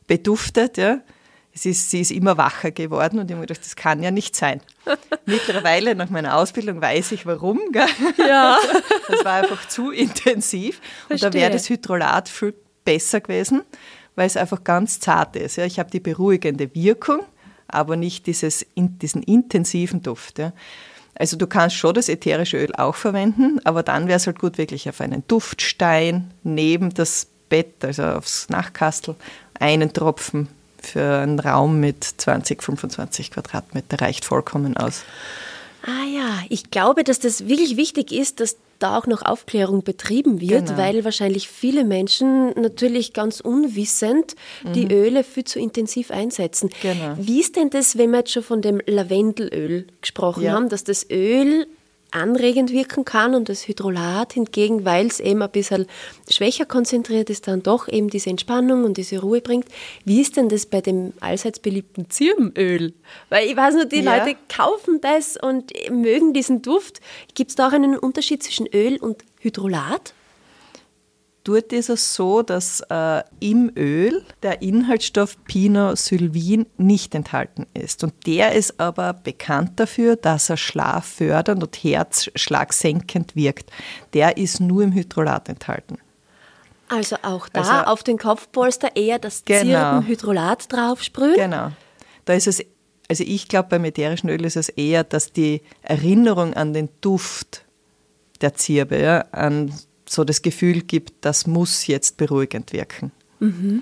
beduftet. 0.07 0.77
Ja. 0.77 0.99
Es 1.55 1.65
ist, 1.65 1.91
sie 1.91 2.01
ist 2.01 2.11
immer 2.11 2.37
wacher 2.37 2.71
geworden 2.71 3.19
und 3.19 3.25
ich 3.25 3.31
habe 3.31 3.41
mir 3.41 3.47
gedacht, 3.47 3.63
das 3.63 3.75
kann 3.75 4.01
ja 4.01 4.09
nicht 4.09 4.35
sein. 4.35 4.61
Mittlerweile, 5.25 5.93
nach 5.93 6.09
meiner 6.09 6.37
Ausbildung, 6.37 6.81
weiß 6.81 7.11
ich 7.11 7.25
warum. 7.25 7.59
Gell? 7.71 7.85
Ja. 8.17 8.57
Das 9.07 9.25
war 9.25 9.43
einfach 9.43 9.67
zu 9.67 9.91
intensiv. 9.91 10.79
Verstehe. 11.07 11.27
Und 11.27 11.35
da 11.35 11.39
wäre 11.39 11.51
das 11.51 11.69
Hydrolat 11.69 12.29
viel 12.29 12.55
besser 12.85 13.19
gewesen, 13.19 13.63
weil 14.15 14.25
es 14.25 14.37
einfach 14.37 14.63
ganz 14.63 14.99
zart 14.99 15.35
ist. 15.35 15.57
Ja. 15.57 15.65
Ich 15.65 15.77
habe 15.77 15.91
die 15.91 15.99
beruhigende 15.99 16.73
Wirkung, 16.73 17.19
aber 17.67 17.97
nicht 17.97 18.25
dieses, 18.25 18.65
diesen 18.75 19.21
intensiven 19.23 20.01
Duft. 20.01 20.39
Ja. 20.39 20.53
Also 21.15 21.37
du 21.37 21.47
kannst 21.47 21.75
schon 21.75 21.93
das 21.93 22.09
ätherische 22.09 22.57
Öl 22.57 22.73
auch 22.75 22.95
verwenden, 22.95 23.59
aber 23.63 23.83
dann 23.83 24.07
wäre 24.07 24.17
es 24.17 24.25
halt 24.25 24.39
gut, 24.39 24.57
wirklich 24.57 24.89
auf 24.89 24.99
einen 24.99 25.23
Duftstein 25.27 26.31
neben 26.43 26.93
das 26.93 27.27
Bett, 27.49 27.83
also 27.85 28.03
aufs 28.03 28.49
Nachtkastel, 28.49 29.15
einen 29.59 29.93
Tropfen 29.93 30.47
für 30.81 31.19
einen 31.19 31.39
Raum 31.39 31.79
mit 31.79 32.03
20, 32.03 32.61
25 32.61 33.31
Quadratmeter 33.31 34.01
reicht 34.01 34.25
vollkommen 34.25 34.75
aus. 34.75 35.03
Ah 35.85 36.05
ja, 36.05 36.39
ich 36.47 36.71
glaube, 36.71 37.03
dass 37.03 37.19
das 37.19 37.47
wirklich 37.49 37.75
wichtig 37.75 38.13
ist, 38.13 38.39
dass 38.39 38.57
da 38.79 38.97
auch 38.97 39.05
noch 39.05 39.21
Aufklärung 39.21 39.83
betrieben 39.83 40.39
wird, 40.39 40.67
genau. 40.67 40.77
weil 40.77 41.03
wahrscheinlich 41.03 41.49
viele 41.49 41.83
Menschen 41.83 42.49
natürlich 42.59 43.13
ganz 43.13 43.41
unwissend 43.41 44.35
mhm. 44.63 44.73
die 44.73 44.93
Öle 44.93 45.23
viel 45.23 45.43
zu 45.43 45.59
intensiv 45.59 46.09
einsetzen. 46.11 46.69
Genau. 46.81 47.15
Wie 47.17 47.39
ist 47.39 47.57
denn 47.57 47.69
das, 47.69 47.97
wenn 47.97 48.11
wir 48.11 48.19
jetzt 48.19 48.31
schon 48.31 48.43
von 48.43 48.61
dem 48.61 48.81
Lavendelöl 48.85 49.87
gesprochen 50.01 50.43
ja. 50.43 50.53
haben, 50.53 50.69
dass 50.69 50.83
das 50.85 51.09
Öl 51.09 51.67
anregend 52.13 52.71
wirken 52.71 53.05
kann 53.05 53.35
und 53.35 53.49
das 53.49 53.67
Hydrolat 53.67 54.33
hingegen, 54.33 54.85
weil 54.85 55.07
es 55.07 55.19
eben 55.19 55.41
ein 55.41 55.51
bisschen 55.51 55.87
schwächer 56.29 56.65
konzentriert 56.65 57.29
ist, 57.29 57.47
dann 57.47 57.63
doch 57.63 57.87
eben 57.87 58.09
diese 58.09 58.29
Entspannung 58.29 58.83
und 58.83 58.97
diese 58.97 59.19
Ruhe 59.19 59.41
bringt. 59.41 59.65
Wie 60.05 60.21
ist 60.21 60.37
denn 60.37 60.49
das 60.49 60.65
bei 60.65 60.81
dem 60.81 61.13
allseits 61.19 61.59
beliebten 61.59 62.09
Zirbenöl? 62.09 62.93
Weil 63.29 63.47
ich 63.47 63.55
weiß 63.55 63.75
nur, 63.75 63.85
die 63.85 64.01
ja. 64.01 64.17
Leute 64.17 64.37
kaufen 64.49 65.01
das 65.01 65.37
und 65.37 65.71
mögen 65.89 66.33
diesen 66.33 66.61
Duft. 66.61 67.01
Gibt 67.33 67.49
es 67.49 67.55
da 67.55 67.67
auch 67.67 67.73
einen 67.73 67.97
Unterschied 67.97 68.43
zwischen 68.43 68.67
Öl 68.67 68.97
und 68.97 69.23
Hydrolat? 69.39 70.13
Dort 71.43 71.73
ist 71.73 71.89
es 71.89 72.15
so, 72.15 72.41
dass 72.41 72.81
äh, 72.89 73.21
im 73.41 73.69
Öl 73.75 74.23
der 74.43 74.61
Inhaltsstoff 74.61 75.43
Pinosylvin 75.43 76.67
nicht 76.77 77.13
enthalten 77.15 77.67
ist. 77.73 78.01
Und 78.05 78.13
der 78.25 78.53
ist 78.53 78.79
aber 78.79 79.11
bekannt 79.11 79.77
dafür, 79.77 80.15
dass 80.15 80.49
er 80.49 80.55
schlaffördernd 80.55 81.61
und 81.61 81.75
herzschlagsenkend 81.75 83.35
wirkt. 83.35 83.71
Der 84.13 84.37
ist 84.37 84.61
nur 84.61 84.83
im 84.83 84.93
Hydrolat 84.93 85.49
enthalten. 85.49 85.97
Also 86.87 87.17
auch 87.23 87.49
da 87.49 87.61
also, 87.61 87.91
auf 87.91 88.03
den 88.03 88.17
Kopfpolster 88.17 88.95
eher 88.95 89.19
das 89.19 89.43
genau, 89.43 89.63
Zirbenhydrolat 89.63 90.71
draufsprühen? 90.71 91.35
Genau. 91.35 91.71
Da 92.23 92.33
ist 92.33 92.47
es, 92.47 92.63
also 93.09 93.23
ich 93.25 93.49
glaube, 93.49 93.67
beim 93.69 93.83
ätherischen 93.83 94.29
Öl 94.29 94.45
ist 94.45 94.55
es 94.55 94.69
eher, 94.69 95.03
dass 95.03 95.33
die 95.33 95.61
Erinnerung 95.81 96.53
an 96.53 96.71
den 96.71 96.87
Duft 97.01 97.65
der 98.39 98.53
Zirbe, 98.53 99.01
ja, 99.01 99.25
an 99.31 99.73
so 100.07 100.23
das 100.23 100.41
Gefühl 100.41 100.81
gibt, 100.81 101.13
das 101.21 101.47
muss 101.47 101.87
jetzt 101.87 102.17
beruhigend 102.17 102.73
wirken. 102.73 103.11
Mhm. 103.39 103.81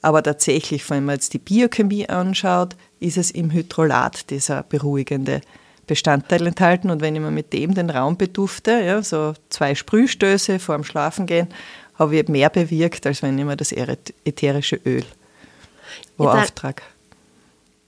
Aber 0.00 0.22
tatsächlich, 0.22 0.88
wenn 0.90 1.04
man 1.04 1.16
jetzt 1.16 1.32
die 1.32 1.38
Biochemie 1.38 2.08
anschaut, 2.08 2.76
ist 2.98 3.16
es 3.16 3.30
im 3.30 3.52
Hydrolat 3.52 4.30
dieser 4.30 4.64
beruhigende 4.64 5.40
Bestandteil 5.86 6.46
enthalten. 6.46 6.90
Und 6.90 7.00
wenn 7.00 7.14
ich 7.14 7.20
mir 7.20 7.30
mit 7.30 7.52
dem 7.52 7.74
den 7.74 7.90
Raum 7.90 8.16
bedufte, 8.16 8.72
ja, 8.72 9.02
so 9.02 9.34
zwei 9.48 9.74
Sprühstöße 9.74 10.58
vor 10.58 10.76
dem 10.76 10.84
Schlafengehen, 10.84 11.48
habe 11.94 12.16
ich 12.16 12.28
mehr 12.28 12.50
bewirkt, 12.50 13.06
als 13.06 13.22
wenn 13.22 13.38
ich 13.38 13.44
mir 13.44 13.56
das 13.56 13.72
ätherische 13.72 14.80
Öl 14.84 15.04
wo 16.16 16.24
ja, 16.24 16.42
auftrage. 16.42 16.82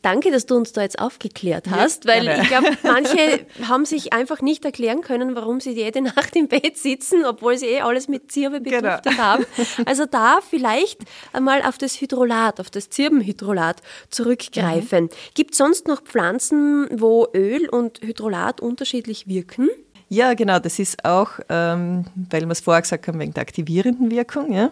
Danke, 0.04 0.30
dass 0.30 0.44
du 0.44 0.54
uns 0.54 0.72
da 0.72 0.82
jetzt 0.82 0.98
aufgeklärt 0.98 1.70
hast, 1.70 2.04
ja, 2.04 2.12
weil 2.12 2.28
ich 2.42 2.48
glaube, 2.48 2.66
manche 2.82 3.46
haben 3.66 3.86
sich 3.86 4.12
einfach 4.12 4.42
nicht 4.42 4.62
erklären 4.66 5.00
können, 5.00 5.34
warum 5.34 5.60
sie 5.60 5.70
jede 5.70 6.02
Nacht 6.02 6.36
im 6.36 6.46
Bett 6.46 6.76
sitzen, 6.76 7.24
obwohl 7.24 7.56
sie 7.56 7.68
eh 7.68 7.80
alles 7.80 8.06
mit 8.06 8.30
Zirbe 8.30 8.60
genau. 8.60 8.82
beduftet 8.82 9.12
genau. 9.12 9.22
haben. 9.22 9.46
Also 9.86 10.04
da 10.04 10.40
vielleicht 10.46 11.00
einmal 11.32 11.62
auf 11.62 11.78
das 11.78 11.98
Hydrolat, 12.02 12.60
auf 12.60 12.68
das 12.68 12.90
Zirbenhydrolat 12.90 13.80
zurückgreifen. 14.10 15.04
Mhm. 15.04 15.10
Gibt 15.32 15.52
es 15.52 15.58
sonst 15.58 15.88
noch 15.88 16.02
Pflanzen, 16.02 16.86
wo 16.92 17.26
Öl 17.34 17.66
und 17.70 18.02
Hydrolat 18.02 18.60
unterschiedlich 18.60 19.26
wirken? 19.26 19.70
Ja, 20.10 20.34
genau, 20.34 20.58
das 20.58 20.78
ist 20.78 21.02
auch, 21.06 21.30
ähm, 21.48 22.04
weil 22.14 22.42
wir 22.42 22.50
es 22.50 22.60
vorher 22.60 22.82
gesagt 22.82 23.08
haben, 23.08 23.18
wegen 23.20 23.32
der 23.32 23.40
aktivierenden 23.40 24.10
Wirkung, 24.10 24.52
ja, 24.52 24.70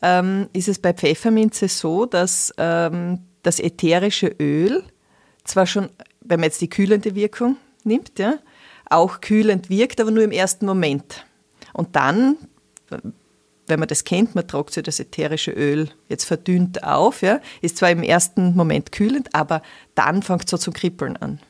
ähm, 0.00 0.48
ist 0.52 0.68
es 0.68 0.78
bei 0.78 0.92
Pfefferminze 0.92 1.66
so, 1.66 2.06
dass 2.06 2.54
ähm, 2.56 3.18
das 3.44 3.60
ätherische 3.60 4.34
Öl 4.40 4.82
zwar 5.44 5.66
schon, 5.66 5.90
wenn 6.20 6.40
man 6.40 6.48
jetzt 6.48 6.60
die 6.60 6.68
kühlende 6.70 7.14
Wirkung 7.14 7.56
nimmt, 7.84 8.18
ja, 8.18 8.38
auch 8.86 9.20
kühlend 9.20 9.70
wirkt, 9.70 10.00
aber 10.00 10.10
nur 10.10 10.24
im 10.24 10.32
ersten 10.32 10.66
Moment. 10.66 11.24
Und 11.72 11.94
dann, 11.96 12.36
wenn 13.66 13.78
man 13.78 13.88
das 13.88 14.04
kennt, 14.04 14.34
man 14.34 14.48
tragt 14.48 14.72
sich 14.72 14.82
das 14.82 15.00
ätherische 15.00 15.52
Öl 15.52 15.90
jetzt 16.08 16.24
verdünnt 16.24 16.82
auf, 16.82 17.22
ja, 17.22 17.40
ist 17.60 17.76
zwar 17.76 17.90
im 17.90 18.02
ersten 18.02 18.56
Moment 18.56 18.90
kühlend, 18.90 19.34
aber 19.34 19.62
dann 19.94 20.22
fängt 20.22 20.44
es 20.44 20.50
so 20.50 20.58
zu 20.58 20.72
kribbeln 20.72 21.16
an. 21.18 21.40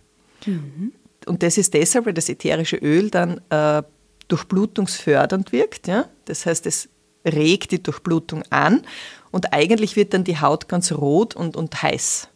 Mhm. 0.46 0.92
Und 1.26 1.42
das 1.42 1.56
ist 1.56 1.72
deshalb, 1.74 2.06
weil 2.06 2.14
das 2.14 2.28
ätherische 2.28 2.76
Öl 2.76 3.10
dann 3.10 3.40
äh, 3.50 3.82
durchblutungsfördernd 4.28 5.52
wirkt. 5.52 5.86
Ja? 5.86 6.08
Das 6.26 6.44
heißt, 6.46 6.66
es 6.66 6.88
regt 7.24 7.70
die 7.72 7.82
Durchblutung 7.82 8.42
an 8.50 8.82
und 9.34 9.52
eigentlich 9.52 9.96
wird 9.96 10.14
dann 10.14 10.22
die 10.22 10.40
Haut 10.40 10.68
ganz 10.68 10.92
rot 10.92 11.34
und, 11.34 11.56
und 11.56 11.82
heiß. 11.82 12.28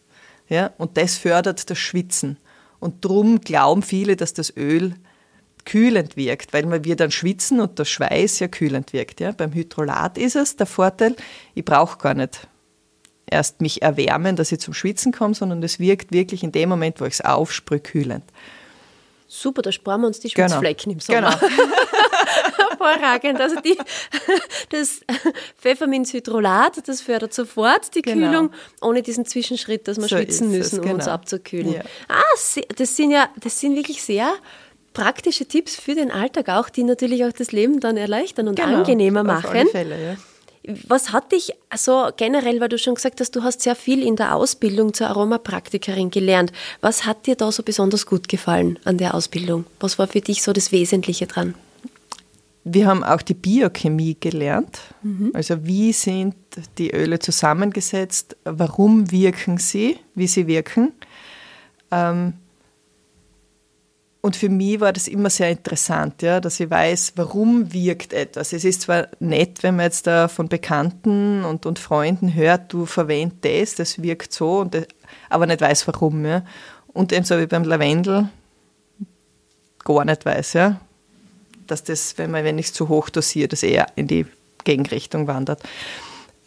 Ja? 0.49 0.71
Und 0.77 0.97
das 0.97 1.15
fördert 1.15 1.69
das 1.69 1.77
Schwitzen. 1.77 2.35
Und 2.81 3.05
darum 3.05 3.39
glauben 3.39 3.83
viele, 3.83 4.17
dass 4.17 4.33
das 4.33 4.53
Öl 4.57 4.95
kühlend 5.63 6.17
wirkt, 6.17 6.51
weil 6.51 6.83
wir 6.83 6.97
dann 6.97 7.09
schwitzen 7.09 7.61
und 7.61 7.79
der 7.79 7.85
Schweiß 7.85 8.39
ja 8.39 8.49
kühlend 8.49 8.91
wirkt. 8.91 9.21
Ja? 9.21 9.31
Beim 9.31 9.53
Hydrolat 9.53 10.17
ist 10.17 10.35
es 10.35 10.57
der 10.57 10.65
Vorteil, 10.65 11.15
ich 11.55 11.63
brauche 11.63 11.97
gar 11.99 12.15
nicht 12.15 12.49
erst 13.27 13.61
mich 13.61 13.81
erwärmen, 13.81 14.35
dass 14.35 14.51
ich 14.51 14.59
zum 14.59 14.73
Schwitzen 14.73 15.13
komme, 15.13 15.35
sondern 15.35 15.63
es 15.63 15.79
wirkt 15.79 16.11
wirklich 16.11 16.43
in 16.43 16.51
dem 16.51 16.67
Moment, 16.67 16.99
wo 16.99 17.05
ich 17.05 17.13
es 17.13 17.21
aufsprühe, 17.21 17.79
kühlend. 17.79 18.25
Super, 19.29 19.61
da 19.61 19.71
sparen 19.71 20.01
wir 20.01 20.07
uns 20.07 20.19
die 20.19 20.27
genau. 20.27 20.49
Schwitzflecken 20.49 20.99
genau. 20.99 21.29
im 21.29 21.39
Sommer. 21.39 21.39
Genau. 21.39 21.63
hervorragend. 22.79 23.39
Also 23.39 23.59
die, 23.61 23.77
das 24.69 25.01
Pfefferminzhydrolat, 25.57 26.87
das 26.87 27.01
fördert 27.01 27.33
sofort 27.33 27.93
die 27.95 28.01
genau. 28.01 28.27
Kühlung, 28.27 28.51
ohne 28.81 29.01
diesen 29.01 29.25
Zwischenschritt, 29.25 29.87
dass 29.87 29.97
wir 29.97 30.07
so 30.07 30.17
schwitzen 30.17 30.51
müssen, 30.51 30.79
um 30.79 30.83
genau. 30.83 30.95
uns 30.95 31.07
abzukühlen. 31.07 31.73
Ja. 31.73 31.81
Ah, 32.07 32.21
das 32.75 32.95
sind 32.95 33.11
ja, 33.11 33.29
das 33.39 33.59
sind 33.59 33.75
wirklich 33.75 34.01
sehr 34.01 34.31
praktische 34.93 35.45
Tipps 35.45 35.75
für 35.75 35.95
den 35.95 36.11
Alltag 36.11 36.49
auch, 36.49 36.69
die 36.69 36.83
natürlich 36.83 37.23
auch 37.25 37.31
das 37.31 37.51
Leben 37.51 37.79
dann 37.79 37.97
erleichtern 37.97 38.47
und 38.47 38.55
genau, 38.55 38.77
angenehmer 38.77 39.23
machen. 39.23 39.45
Auf 39.45 39.55
alle 39.55 39.67
Fälle, 39.67 40.03
ja. 40.03 40.17
Was 40.87 41.13
hat 41.13 41.31
dich 41.31 41.53
so 41.75 42.09
generell, 42.15 42.59
weil 42.59 42.67
du 42.67 42.77
schon 42.77 42.93
gesagt 42.93 43.21
hast, 43.21 43.35
du 43.35 43.43
hast 43.43 43.61
sehr 43.61 43.75
viel 43.75 44.03
in 44.03 44.17
der 44.17 44.35
Ausbildung 44.35 44.93
zur 44.93 45.07
Aromapraktikerin 45.07 46.11
gelernt. 46.11 46.51
Was 46.81 47.05
hat 47.05 47.27
dir 47.27 47.35
da 47.35 47.51
so 47.51 47.63
besonders 47.63 48.05
gut 48.05 48.27
gefallen 48.27 48.77
an 48.83 48.97
der 48.97 49.15
Ausbildung? 49.15 49.65
Was 49.79 49.97
war 49.97 50.07
für 50.07 50.19
dich 50.19 50.43
so 50.43 50.51
das 50.51 50.71
Wesentliche 50.71 51.27
dran? 51.27 51.55
Wir 52.71 52.85
haben 52.87 53.03
auch 53.03 53.21
die 53.21 53.33
Biochemie 53.33 54.15
gelernt. 54.19 54.79
Mhm. 55.01 55.31
Also 55.33 55.65
wie 55.65 55.91
sind 55.91 56.35
die 56.77 56.91
Öle 56.91 57.19
zusammengesetzt, 57.19 58.37
warum 58.43 59.11
wirken 59.11 59.57
sie, 59.57 59.97
wie 60.13 60.27
sie 60.27 60.45
wirken. 60.45 60.91
Ähm, 61.89 62.33
und 64.21 64.35
für 64.35 64.49
mich 64.49 64.79
war 64.81 64.93
das 64.93 65.07
immer 65.07 65.29
sehr 65.29 65.49
interessant, 65.49 66.21
ja, 66.21 66.41
dass 66.41 66.59
ich 66.59 66.69
weiß, 66.69 67.13
warum 67.15 67.71
wirkt 67.73 68.13
etwas. 68.13 68.51
Es 68.51 68.65
ist 68.65 68.81
zwar 68.81 69.07
nett, 69.19 69.63
wenn 69.63 69.77
man 69.77 69.85
jetzt 69.85 70.05
da 70.07 70.27
von 70.27 70.49
Bekannten 70.49 71.45
und, 71.45 71.65
und 71.65 71.79
Freunden 71.79 72.33
hört, 72.33 72.71
du 72.73 72.85
verwendest 72.85 73.79
das, 73.79 73.95
das 73.95 74.03
wirkt 74.03 74.33
so, 74.33 74.59
und 74.59 74.75
das, 74.75 74.85
aber 75.29 75.47
nicht 75.47 75.61
weiß, 75.61 75.87
warum. 75.87 76.25
Ja. 76.25 76.43
Und 76.87 77.13
eben 77.13 77.23
so 77.23 77.39
wie 77.39 77.47
beim 77.47 77.63
Lavendel 77.63 78.29
gar 79.85 80.05
nicht 80.05 80.25
weiß, 80.25 80.53
ja 80.53 80.81
dass 81.71 81.83
das, 81.83 82.17
wenn 82.17 82.31
man 82.31 82.43
wenn 82.43 82.57
ich 82.57 82.67
es 82.67 82.73
zu 82.73 82.89
hoch 82.89 83.09
dosiert, 83.09 83.53
das 83.53 83.63
eher 83.63 83.87
in 83.95 84.07
die 84.07 84.25
Gegenrichtung 84.63 85.27
wandert. 85.27 85.61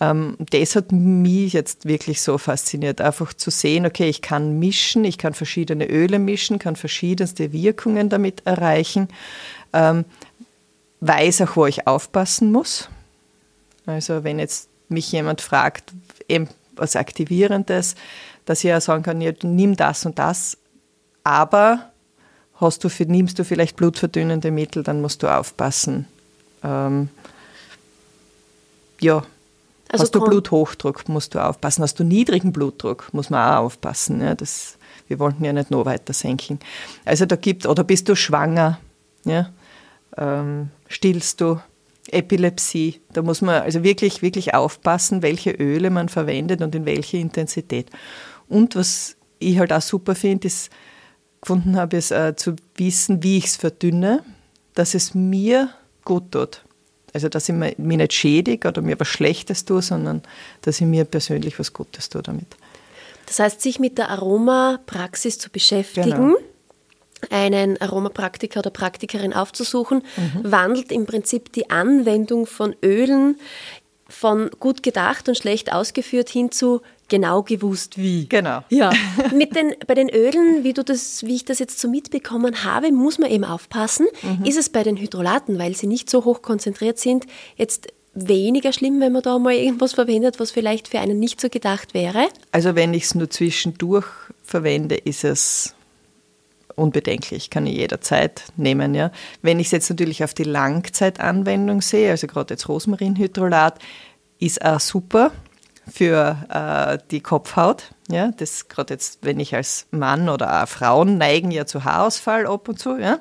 Ähm, 0.00 0.36
das 0.50 0.74
hat 0.74 0.90
mich 0.90 1.52
jetzt 1.52 1.86
wirklich 1.86 2.20
so 2.22 2.36
fasziniert, 2.38 3.00
einfach 3.00 3.34
zu 3.34 3.50
sehen, 3.50 3.86
okay, 3.86 4.08
ich 4.08 4.20
kann 4.20 4.58
mischen, 4.58 5.04
ich 5.04 5.16
kann 5.16 5.32
verschiedene 5.32 5.88
Öle 5.88 6.18
mischen, 6.18 6.58
kann 6.58 6.76
verschiedenste 6.76 7.52
Wirkungen 7.52 8.08
damit 8.08 8.44
erreichen, 8.44 9.08
ähm, 9.72 10.04
weiß 11.00 11.42
auch, 11.42 11.56
wo 11.56 11.66
ich 11.66 11.86
aufpassen 11.86 12.50
muss. 12.50 12.88
Also 13.86 14.24
wenn 14.24 14.38
jetzt 14.38 14.68
mich 14.88 15.10
jemand 15.12 15.40
fragt, 15.40 15.92
was 16.74 16.96
Aktivierendes, 16.96 17.94
dass 18.44 18.58
ich 18.58 18.70
ja 18.70 18.80
sagen 18.80 19.02
kann, 19.02 19.20
ja, 19.20 19.32
nimm 19.42 19.76
das 19.76 20.04
und 20.04 20.18
das, 20.18 20.58
aber 21.22 21.91
hast 22.66 22.84
du, 22.84 22.88
nimmst 23.06 23.38
du 23.38 23.44
vielleicht 23.44 23.76
blutverdünnende 23.76 24.50
Mittel, 24.50 24.82
dann 24.82 25.00
musst 25.00 25.22
du 25.22 25.28
aufpassen. 25.28 26.06
Ähm, 26.62 27.08
ja, 29.00 29.24
also 29.88 30.04
hast 30.04 30.14
du 30.14 30.24
Bluthochdruck, 30.24 31.08
musst 31.08 31.34
du 31.34 31.44
aufpassen. 31.44 31.82
Hast 31.82 31.98
du 31.98 32.04
niedrigen 32.04 32.52
Blutdruck, 32.52 33.12
muss 33.12 33.28
man 33.28 33.52
auch 33.52 33.64
aufpassen. 33.64 34.22
Ja, 34.22 34.34
das, 34.34 34.78
wir 35.06 35.18
wollten 35.18 35.44
ja 35.44 35.52
nicht 35.52 35.70
noch 35.70 35.84
weiter 35.84 36.14
senken. 36.14 36.58
Also 37.04 37.26
da 37.26 37.36
gibt, 37.36 37.66
oder 37.66 37.84
bist 37.84 38.08
du 38.08 38.16
schwanger, 38.16 38.78
ja, 39.24 39.50
ähm, 40.16 40.70
stillst 40.88 41.40
du, 41.40 41.60
Epilepsie, 42.10 43.00
da 43.12 43.22
muss 43.22 43.42
man 43.42 43.62
also 43.62 43.84
wirklich, 43.84 44.22
wirklich 44.22 44.54
aufpassen, 44.54 45.22
welche 45.22 45.52
Öle 45.52 45.90
man 45.90 46.08
verwendet 46.08 46.60
und 46.60 46.74
in 46.74 46.84
welche 46.84 47.18
Intensität. 47.18 47.88
Und 48.48 48.74
was 48.74 49.16
ich 49.38 49.58
halt 49.58 49.72
auch 49.72 49.82
super 49.82 50.14
finde, 50.14 50.48
ist, 50.48 50.70
gefunden 51.42 51.76
habe, 51.76 51.96
ist 51.96 52.10
äh, 52.10 52.34
zu 52.36 52.56
wissen, 52.76 53.22
wie 53.22 53.36
ich 53.36 53.46
es 53.46 53.56
verdünne, 53.56 54.22
dass 54.74 54.94
es 54.94 55.14
mir 55.14 55.68
gut 56.04 56.32
tut. 56.32 56.62
Also, 57.12 57.28
dass 57.28 57.48
ich 57.48 57.54
mich 57.54 57.76
nicht 57.76 58.12
schädige 58.14 58.68
oder 58.68 58.80
mir 58.80 58.98
was 58.98 59.08
Schlechtes 59.08 59.66
tue, 59.66 59.82
sondern 59.82 60.22
dass 60.62 60.80
ich 60.80 60.86
mir 60.86 61.04
persönlich 61.04 61.58
was 61.58 61.74
Gutes 61.74 62.08
tue 62.08 62.22
damit. 62.22 62.46
Das 63.26 63.38
heißt, 63.38 63.60
sich 63.60 63.78
mit 63.78 63.98
der 63.98 64.08
Aromapraxis 64.08 65.38
zu 65.38 65.50
beschäftigen, 65.50 66.10
genau. 66.10 66.36
einen 67.30 67.78
Aromapraktiker 67.80 68.60
oder 68.60 68.70
Praktikerin 68.70 69.34
aufzusuchen, 69.34 70.02
mhm. 70.16 70.50
wandelt 70.50 70.90
im 70.90 71.06
Prinzip 71.06 71.52
die 71.52 71.70
Anwendung 71.70 72.46
von 72.46 72.74
Ölen 72.82 73.36
von 74.12 74.50
gut 74.60 74.82
gedacht 74.82 75.28
und 75.28 75.36
schlecht 75.36 75.72
ausgeführt 75.72 76.28
hin 76.28 76.50
zu 76.50 76.82
genau 77.08 77.42
gewusst 77.42 77.98
wie. 77.98 78.26
Genau. 78.28 78.60
Ja. 78.68 78.90
Mit 79.34 79.54
den, 79.56 79.74
bei 79.86 79.94
den 79.94 80.08
Ölen, 80.08 80.64
wie, 80.64 80.72
du 80.72 80.82
das, 80.82 81.24
wie 81.24 81.36
ich 81.36 81.44
das 81.44 81.58
jetzt 81.58 81.78
so 81.78 81.88
mitbekommen 81.88 82.64
habe, 82.64 82.92
muss 82.92 83.18
man 83.18 83.30
eben 83.30 83.44
aufpassen. 83.44 84.06
Mhm. 84.22 84.44
Ist 84.44 84.56
es 84.56 84.68
bei 84.68 84.82
den 84.82 84.96
Hydrolaten, 84.96 85.58
weil 85.58 85.74
sie 85.74 85.86
nicht 85.86 86.08
so 86.08 86.24
hoch 86.24 86.42
konzentriert 86.42 86.98
sind, 86.98 87.26
jetzt 87.56 87.88
weniger 88.14 88.72
schlimm, 88.72 89.00
wenn 89.00 89.12
man 89.12 89.22
da 89.22 89.38
mal 89.38 89.54
irgendwas 89.54 89.94
verwendet, 89.94 90.38
was 90.38 90.50
vielleicht 90.50 90.88
für 90.88 91.00
einen 91.00 91.18
nicht 91.18 91.40
so 91.40 91.48
gedacht 91.48 91.94
wäre? 91.94 92.28
Also 92.50 92.74
wenn 92.74 92.94
ich 92.94 93.04
es 93.04 93.14
nur 93.14 93.30
zwischendurch 93.30 94.06
verwende, 94.42 94.96
ist 94.96 95.24
es 95.24 95.74
unbedenklich, 96.76 97.50
kann 97.50 97.66
ich 97.66 97.76
jederzeit 97.76 98.44
nehmen. 98.56 98.94
Ja. 98.94 99.10
Wenn 99.42 99.60
ich 99.60 99.66
es 99.66 99.72
jetzt 99.72 99.90
natürlich 99.90 100.24
auf 100.24 100.34
die 100.34 100.44
Langzeitanwendung 100.44 101.82
sehe, 101.82 102.10
also 102.10 102.26
gerade 102.26 102.54
jetzt 102.54 102.68
Rosmarinhydrolat, 102.68 103.78
ist 104.38 104.64
auch 104.64 104.80
super 104.80 105.32
für 105.90 106.36
äh, 106.48 106.98
die 107.10 107.20
Kopfhaut. 107.20 107.92
Ja, 108.10 108.30
das 108.36 108.68
gerade 108.68 108.94
jetzt, 108.94 109.18
wenn 109.22 109.40
ich 109.40 109.54
als 109.54 109.86
Mann 109.90 110.28
oder 110.28 110.62
auch 110.62 110.68
Frauen 110.68 111.18
neigen 111.18 111.50
ja 111.50 111.66
zu 111.66 111.84
Haarausfall 111.84 112.46
ab 112.46 112.68
und 112.68 112.78
zu, 112.78 112.98
ja, 112.98 113.20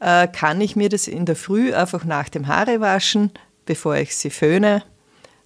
äh, 0.00 0.28
kann 0.28 0.60
ich 0.60 0.76
mir 0.76 0.88
das 0.88 1.08
in 1.08 1.26
der 1.26 1.36
Früh 1.36 1.74
einfach 1.74 2.04
nach 2.04 2.28
dem 2.28 2.46
Haarewaschen, 2.46 3.30
bevor 3.66 3.96
ich 3.96 4.16
sie 4.16 4.30
föhne, 4.30 4.82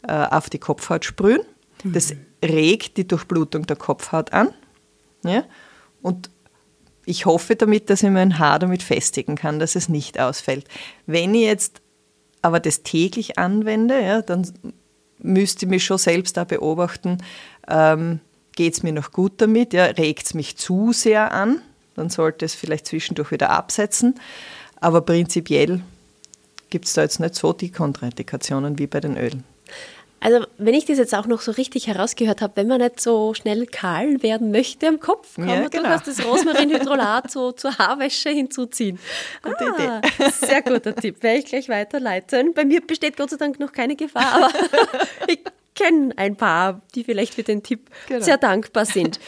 äh, 0.02 0.12
auf 0.12 0.50
die 0.50 0.58
Kopfhaut 0.58 1.04
sprühen. 1.04 1.42
Mhm. 1.82 1.92
Das 1.92 2.14
regt 2.44 2.96
die 2.96 3.06
Durchblutung 3.06 3.66
der 3.66 3.76
Kopfhaut 3.76 4.32
an. 4.32 4.50
Ja, 5.24 5.44
und 6.02 6.30
ich 7.08 7.24
hoffe 7.24 7.56
damit, 7.56 7.88
dass 7.88 8.02
ich 8.02 8.10
mein 8.10 8.38
Haar 8.38 8.58
damit 8.58 8.82
festigen 8.82 9.34
kann, 9.34 9.58
dass 9.58 9.76
es 9.76 9.88
nicht 9.88 10.20
ausfällt. 10.20 10.66
Wenn 11.06 11.34
ich 11.34 11.46
jetzt 11.46 11.80
aber 12.42 12.60
das 12.60 12.82
täglich 12.82 13.38
anwende, 13.38 14.00
ja, 14.00 14.20
dann 14.20 14.52
müsste 15.18 15.66
mich 15.66 15.84
schon 15.84 15.96
selbst 15.96 16.36
da 16.36 16.44
beobachten, 16.44 17.18
ähm, 17.66 18.20
geht 18.54 18.74
es 18.74 18.82
mir 18.82 18.92
noch 18.92 19.10
gut 19.10 19.32
damit, 19.38 19.72
ja, 19.72 19.84
regt 19.86 20.26
es 20.26 20.34
mich 20.34 20.56
zu 20.58 20.92
sehr 20.92 21.32
an, 21.32 21.62
dann 21.94 22.10
sollte 22.10 22.44
es 22.44 22.54
vielleicht 22.54 22.86
zwischendurch 22.86 23.30
wieder 23.30 23.50
absetzen. 23.50 24.14
Aber 24.78 25.00
prinzipiell 25.00 25.80
gibt 26.68 26.84
es 26.84 26.92
da 26.92 27.02
jetzt 27.02 27.20
nicht 27.20 27.34
so 27.34 27.54
die 27.54 27.72
Kontraindikationen 27.72 28.78
wie 28.78 28.86
bei 28.86 29.00
den 29.00 29.16
Ölen. 29.16 29.44
Wenn 30.60 30.74
ich 30.74 30.84
das 30.84 30.98
jetzt 30.98 31.14
auch 31.14 31.26
noch 31.26 31.40
so 31.40 31.52
richtig 31.52 31.86
herausgehört 31.86 32.42
habe, 32.42 32.54
wenn 32.56 32.66
man 32.66 32.80
nicht 32.80 33.00
so 33.00 33.32
schnell 33.32 33.66
kahl 33.66 34.22
werden 34.22 34.50
möchte 34.50 34.88
am 34.88 34.98
Kopf, 34.98 35.36
kann 35.36 35.48
ja, 35.48 35.60
man 35.60 35.70
genau. 35.70 35.84
durchaus 35.84 36.02
das 36.04 36.24
Rosmarinhydrolat 36.24 37.30
so 37.30 37.52
zur 37.52 37.78
Haarwäsche 37.78 38.30
hinzuziehen. 38.30 38.98
Gute 39.42 39.72
ah, 39.76 40.00
Idee. 40.00 40.30
Sehr 40.30 40.62
guter 40.62 40.96
Tipp. 40.96 41.22
Werde 41.22 41.38
ich 41.38 41.46
gleich 41.46 41.68
weiterleiten. 41.68 42.54
Bei 42.54 42.64
mir 42.64 42.80
besteht 42.80 43.16
Gott 43.16 43.30
sei 43.30 43.36
Dank 43.36 43.60
noch 43.60 43.72
keine 43.72 43.94
Gefahr, 43.94 44.34
aber 44.34 44.50
ich 45.28 45.38
kenne 45.76 46.12
ein 46.16 46.36
paar, 46.36 46.82
die 46.94 47.04
vielleicht 47.04 47.34
für 47.34 47.44
den 47.44 47.62
Tipp 47.62 47.88
genau. 48.08 48.24
sehr 48.24 48.36
dankbar 48.36 48.84
sind. 48.84 49.20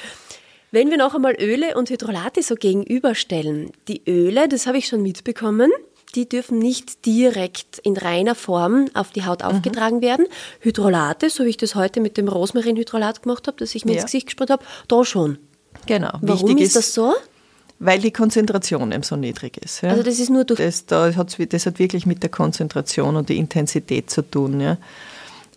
Wenn 0.72 0.90
wir 0.90 0.98
noch 0.98 1.14
einmal 1.14 1.34
Öle 1.40 1.76
und 1.76 1.90
Hydrolate 1.90 2.42
so 2.42 2.54
gegenüberstellen, 2.54 3.72
die 3.88 4.02
Öle, 4.08 4.48
das 4.48 4.66
habe 4.66 4.78
ich 4.78 4.86
schon 4.86 5.02
mitbekommen, 5.02 5.72
die 6.12 6.28
dürfen 6.28 6.58
nicht 6.58 7.06
direkt 7.06 7.78
in 7.78 7.96
reiner 7.96 8.34
Form 8.34 8.88
auf 8.94 9.10
die 9.10 9.24
Haut 9.24 9.42
aufgetragen 9.42 9.98
mhm. 9.98 10.02
werden. 10.02 10.26
Hydrolate, 10.60 11.30
so 11.30 11.44
wie 11.44 11.50
ich 11.50 11.56
das 11.56 11.74
heute 11.74 12.00
mit 12.00 12.16
dem 12.16 12.28
Rosmarinhydrolat 12.28 13.22
gemacht 13.22 13.46
habe, 13.46 13.56
das 13.58 13.74
ich 13.74 13.84
mir 13.84 13.92
ja. 13.92 13.96
ins 13.98 14.06
Gesicht 14.06 14.26
gesprüht 14.26 14.50
habe, 14.50 14.64
da 14.88 15.04
schon. 15.04 15.38
Genau. 15.86 16.12
Warum 16.20 16.48
Wichtig 16.48 16.66
ist 16.66 16.76
das 16.76 16.94
so? 16.94 17.14
Weil 17.78 17.98
die 18.00 18.10
Konzentration 18.10 18.92
eben 18.92 19.02
so 19.02 19.16
niedrig 19.16 19.56
ist. 19.56 19.80
Ja. 19.82 19.90
Also 19.90 20.02
das 20.02 20.18
ist 20.18 20.28
nur 20.28 20.44
durch... 20.44 20.58
Das, 20.58 20.86
da 20.86 21.14
hat, 21.14 21.52
das 21.52 21.66
hat 21.66 21.78
wirklich 21.78 22.04
mit 22.04 22.22
der 22.22 22.30
Konzentration 22.30 23.16
und 23.16 23.28
der 23.28 23.36
Intensität 23.36 24.10
zu 24.10 24.22
tun. 24.22 24.60
Ja. 24.60 24.76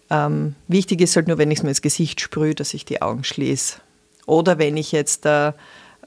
Ähm, 0.09 0.55
wichtig 0.67 1.01
ist 1.01 1.15
halt 1.15 1.27
nur, 1.27 1.37
wenn 1.37 1.51
ich 1.51 1.59
es 1.59 1.63
mir 1.63 1.69
ins 1.69 1.81
Gesicht 1.81 2.21
sprühe, 2.21 2.55
dass 2.55 2.73
ich 2.73 2.85
die 2.85 3.01
Augen 3.01 3.23
schließe. 3.23 3.77
Oder 4.25 4.57
wenn 4.57 4.77
ich 4.77 4.91
jetzt 4.93 5.25
äh, 5.25 5.51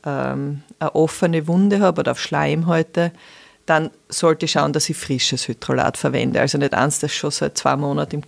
ähm, 0.05 0.63
eine 0.79 0.95
offene 0.95 1.49
Wunde 1.49 1.81
habe 1.81 2.01
oder 2.01 2.13
auf 2.13 2.21
Schleimhäute, 2.21 3.13
dann 3.67 3.91
sollte 4.09 4.47
ich 4.47 4.53
schauen, 4.53 4.73
dass 4.73 4.89
ich 4.89 4.97
frisches 4.97 5.49
Hydrolat 5.49 5.97
verwende. 5.97 6.41
Also 6.41 6.57
nicht 6.57 6.75
eins, 6.75 7.01
das 7.01 7.13
schon 7.13 7.31
seit 7.31 7.59
zwei 7.59 7.77
Monaten 7.77 8.17
im 8.17 8.23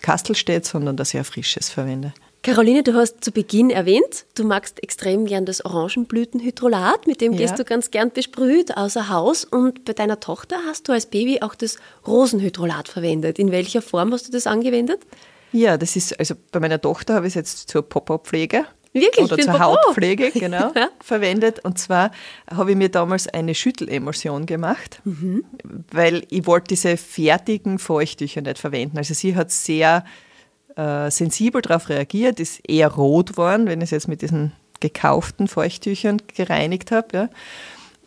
Kastel 0.00 0.34
steht, 0.36 0.64
sondern 0.64 0.96
dass 0.96 1.12
ich 1.12 1.18
ein 1.18 1.24
frisches 1.24 1.68
verwende. 1.68 2.14
Caroline, 2.44 2.82
du 2.82 2.92
hast 2.92 3.24
zu 3.24 3.32
Beginn 3.32 3.70
erwähnt, 3.70 4.26
du 4.34 4.44
magst 4.44 4.82
extrem 4.82 5.24
gern 5.24 5.46
das 5.46 5.64
Orangenblütenhydrolat, 5.64 7.06
mit 7.06 7.22
dem 7.22 7.32
ja. 7.32 7.38
gehst 7.38 7.58
du 7.58 7.64
ganz 7.64 7.90
gern 7.90 8.10
besprüht 8.10 8.76
außer 8.76 9.08
Haus. 9.08 9.44
Und 9.44 9.86
bei 9.86 9.94
deiner 9.94 10.20
Tochter 10.20 10.58
hast 10.66 10.86
du 10.86 10.92
als 10.92 11.06
Baby 11.06 11.40
auch 11.40 11.54
das 11.54 11.78
Rosenhydrolat 12.06 12.88
verwendet. 12.88 13.38
In 13.38 13.50
welcher 13.50 13.80
Form 13.80 14.12
hast 14.12 14.28
du 14.28 14.32
das 14.32 14.46
angewendet? 14.46 15.00
Ja, 15.52 15.78
das 15.78 15.96
ist, 15.96 16.18
also 16.18 16.34
bei 16.52 16.60
meiner 16.60 16.80
Tochter 16.80 17.14
habe 17.14 17.26
ich 17.26 17.30
es 17.30 17.34
jetzt 17.34 17.70
zur 17.70 17.82
Pop-Up-Pflege 17.82 18.66
Wirklich? 18.94 19.32
Oder 19.32 19.42
zur 19.42 19.58
Hautpflege, 19.58 20.30
genau, 20.34 20.72
ja. 20.74 20.88
verwendet. 21.00 21.58
Und 21.64 21.78
zwar 21.78 22.12
habe 22.48 22.70
ich 22.70 22.76
mir 22.76 22.88
damals 22.88 23.26
eine 23.26 23.54
Schüttelemulsion 23.54 24.46
gemacht, 24.46 25.00
mhm. 25.04 25.44
weil 25.90 26.24
ich 26.30 26.46
wollte 26.46 26.68
diese 26.68 26.96
fertigen 26.96 27.80
Feuchttücher 27.80 28.40
nicht 28.40 28.58
verwenden. 28.58 28.96
Also 28.96 29.12
sie 29.12 29.34
hat 29.34 29.50
sehr 29.50 30.04
äh, 30.76 31.10
sensibel 31.10 31.60
darauf 31.60 31.88
reagiert, 31.88 32.38
ist 32.38 32.60
eher 32.68 32.88
rot 32.88 33.30
geworden, 33.30 33.66
wenn 33.66 33.80
ich 33.80 33.86
es 33.86 33.90
jetzt 33.90 34.08
mit 34.08 34.22
diesen 34.22 34.52
gekauften 34.78 35.48
Feuchttüchern 35.48 36.22
gereinigt 36.28 36.92
habe. 36.92 37.30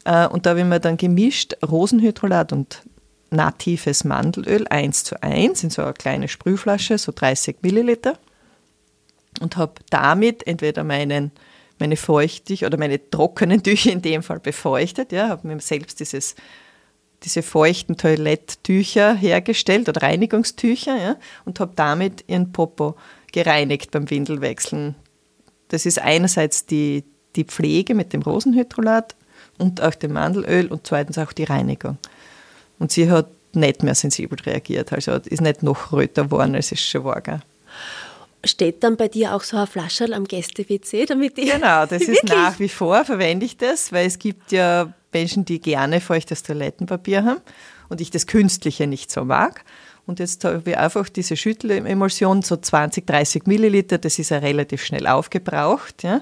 Ja. 0.06 0.26
Äh, 0.26 0.30
und 0.30 0.46
da 0.46 0.52
habe 0.52 0.62
ich 0.62 0.66
mir 0.66 0.80
dann 0.80 0.96
gemischt 0.96 1.58
Rosenhydrolat 1.68 2.54
und 2.54 2.84
natives 3.30 4.06
Mandelöl 4.06 4.66
1 4.70 5.04
zu 5.04 5.22
1 5.22 5.66
in 5.66 5.70
so 5.70 5.82
eine 5.82 5.94
kleine 5.94 6.30
Sprühflasche, 6.30 6.98
so 6.98 7.12
30 7.14 7.58
Milliliter 7.62 8.18
und 9.40 9.58
habe 9.58 9.74
damit 9.90 10.46
entweder 10.48 10.84
meinen, 10.84 11.32
meine 11.80 11.98
feuchtig 11.98 12.66
oder 12.66 12.78
meine 12.78 13.10
trockenen 13.10 13.64
Tücher 13.64 13.92
in 13.92 14.02
dem 14.02 14.24
Fall 14.24 14.40
befeuchtet, 14.40 15.12
ja, 15.12 15.30
habe 15.30 15.48
mir 15.48 15.60
selbst 15.60 16.00
dieses, 16.00 16.36
diese 17.24 17.42
feuchten 17.42 17.98
Toiletttücher 17.98 19.16
hergestellt 19.16 19.90
oder 19.90 20.04
Reinigungstücher 20.04 20.98
ja, 20.98 21.16
und 21.46 21.60
habe 21.60 21.74
damit 21.76 22.24
ihren 22.28 22.52
Popo 22.52 22.96
gereinigt 23.32 23.92
beim 23.92 24.10
Windelwechseln. 24.10 24.96
Das 25.70 25.86
ist 25.86 26.00
einerseits 26.00 26.66
die, 26.66 27.04
die 27.36 27.44
Pflege 27.44 27.94
mit 27.94 28.14
dem 28.14 28.22
Rosenhydrolat 28.22 29.16
und 29.58 29.82
auch 29.82 29.96
dem 29.96 30.14
Mandelöl 30.14 30.68
und 30.68 30.88
zweitens 30.88 31.18
auch 31.18 31.34
die 31.34 31.44
Reinigung. 31.44 31.98
Und 32.80 32.92
sie 32.92 33.10
hat 33.10 33.28
nicht 33.54 33.84
mehr 33.84 33.96
sensibel 33.96 34.40
reagiert, 34.40 34.94
also 34.94 35.14
ist 35.14 35.42
nicht 35.42 35.64
noch 35.64 35.92
röter 35.92 36.26
geworden, 36.26 36.56
als 36.56 36.72
es 36.72 36.82
schon 36.82 37.04
war. 37.04 37.22
Gell. 37.22 37.42
Steht 38.48 38.84
dann 38.84 38.98
bei 38.98 39.08
dir 39.08 39.36
auch 39.36 39.44
so 39.44 39.58
ein 39.58 39.68
Flascherl 39.68 40.14
am 40.14 40.26
Gäste-WC, 40.26 41.06
damit 41.06 41.38
ich 41.38 41.52
Genau, 41.52 41.86
das 41.86 42.02
ist 42.08 42.24
nach 42.26 42.60
wie 42.60 42.70
vor, 42.70 43.04
verwende 43.06 43.46
ich 43.46 43.58
das, 43.58 43.92
weil 43.92 44.08
es 44.08 44.20
gibt 44.20 44.52
ja 44.52 44.94
Menschen, 45.14 45.46
die 45.46 45.60
gerne 45.60 46.02
feuchtes 46.02 46.44
Toilettenpapier 46.44 47.24
haben 47.24 47.42
und 47.90 48.02
ich 48.02 48.12
das 48.12 48.28
Künstliche 48.28 48.88
nicht 48.88 49.12
so 49.12 49.26
mag. 49.26 49.64
Und 50.06 50.20
jetzt 50.20 50.46
habe 50.46 50.62
ich 50.66 50.78
einfach 50.78 51.10
diese 51.10 51.36
Schüttelemulsion, 51.36 52.42
so 52.42 52.56
20, 52.56 53.06
30 53.06 53.46
Milliliter, 53.46 53.98
das 53.98 54.20
ist 54.20 54.30
ja 54.30 54.38
relativ 54.38 54.84
schnell 54.84 55.06
aufgebraucht. 55.06 56.04
Ja. 56.04 56.22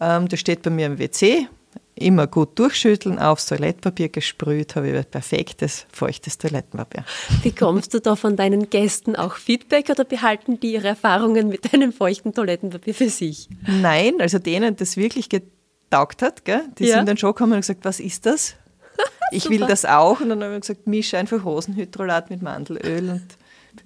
Ähm, 0.00 0.28
das 0.28 0.40
steht 0.40 0.62
bei 0.62 0.70
mir 0.70 0.86
im 0.86 0.98
WC, 0.98 1.48
immer 1.98 2.26
gut 2.26 2.58
durchschütteln, 2.58 3.18
aufs 3.18 3.46
Toilettenpapier 3.46 4.10
gesprüht, 4.10 4.76
habe 4.76 4.90
ich 4.90 5.10
perfektes, 5.10 5.86
feuchtes 5.90 6.38
Toilettenpapier. 6.38 7.04
Bekommst 7.42 7.94
du 7.94 8.00
da 8.00 8.16
von 8.16 8.36
deinen 8.36 8.68
Gästen 8.68 9.16
auch 9.16 9.36
Feedback 9.36 9.88
oder 9.88 10.04
behalten 10.04 10.60
die 10.60 10.74
ihre 10.74 10.88
Erfahrungen 10.88 11.48
mit 11.48 11.72
deinem 11.72 11.92
feuchten 11.92 12.34
Toilettenpapier 12.34 12.94
für 12.94 13.08
sich? 13.08 13.48
Nein, 13.66 14.20
also 14.20 14.38
denen 14.38 14.76
das 14.76 14.96
wirklich 14.96 15.30
getaugt 15.30 16.22
hat, 16.22 16.44
gell? 16.44 16.64
die 16.78 16.86
ja. 16.86 16.96
sind 16.96 17.08
dann 17.08 17.16
schon 17.16 17.30
gekommen 17.30 17.54
und 17.54 17.60
gesagt, 17.60 17.84
was 17.84 18.00
ist 18.00 18.26
das? 18.26 18.54
Ich 19.32 19.50
will 19.50 19.58
das 19.58 19.84
auch. 19.84 20.20
Und 20.20 20.28
dann 20.28 20.42
habe 20.42 20.54
ich 20.54 20.60
gesagt, 20.60 20.86
mische 20.86 21.18
einfach 21.18 21.44
Rosenhydrolat 21.44 22.30
mit 22.30 22.42
Mandelöl 22.42 23.10
und 23.10 23.26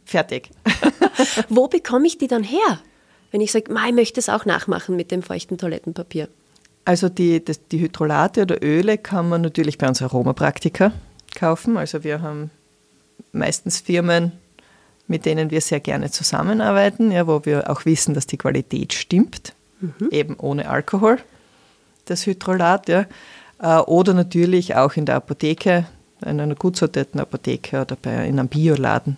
fertig. 0.04 0.50
Wo 1.48 1.66
bekomme 1.66 2.06
ich 2.06 2.18
die 2.18 2.26
dann 2.26 2.44
her? 2.44 2.78
Wenn 3.30 3.40
ich 3.40 3.50
sage, 3.50 3.72
ich 3.72 3.94
möchte 3.94 4.20
es 4.20 4.28
auch 4.28 4.44
nachmachen 4.44 4.96
mit 4.96 5.10
dem 5.10 5.22
feuchten 5.22 5.56
Toilettenpapier. 5.56 6.28
Also 6.84 7.08
die, 7.08 7.44
das, 7.44 7.66
die 7.68 7.80
Hydrolate 7.80 8.42
oder 8.42 8.62
Öle 8.62 8.98
kann 8.98 9.28
man 9.28 9.42
natürlich 9.42 9.78
bei 9.78 9.88
uns 9.88 10.02
Aromapraktika 10.02 10.92
kaufen. 11.34 11.76
Also 11.76 12.04
wir 12.04 12.22
haben 12.22 12.50
meistens 13.32 13.80
Firmen, 13.80 14.32
mit 15.06 15.26
denen 15.26 15.50
wir 15.50 15.60
sehr 15.60 15.80
gerne 15.80 16.10
zusammenarbeiten, 16.10 17.10
ja, 17.12 17.26
wo 17.26 17.44
wir 17.44 17.70
auch 17.70 17.84
wissen, 17.84 18.14
dass 18.14 18.26
die 18.26 18.38
Qualität 18.38 18.92
stimmt, 18.92 19.52
mhm. 19.80 20.08
eben 20.10 20.36
ohne 20.38 20.68
Alkohol. 20.68 21.18
das 22.06 22.26
Hydrolat. 22.26 22.88
Ja. 22.88 23.06
Äh, 23.60 23.78
oder 23.78 24.14
natürlich 24.14 24.74
auch 24.74 24.94
in 24.96 25.06
der 25.06 25.16
Apotheke, 25.16 25.86
in 26.22 26.40
einer 26.40 26.54
gut 26.54 26.76
sortierten 26.76 27.20
Apotheke 27.20 27.80
oder 27.80 27.96
bei, 27.96 28.26
in 28.26 28.38
einem 28.38 28.48
Bioladen 28.48 29.16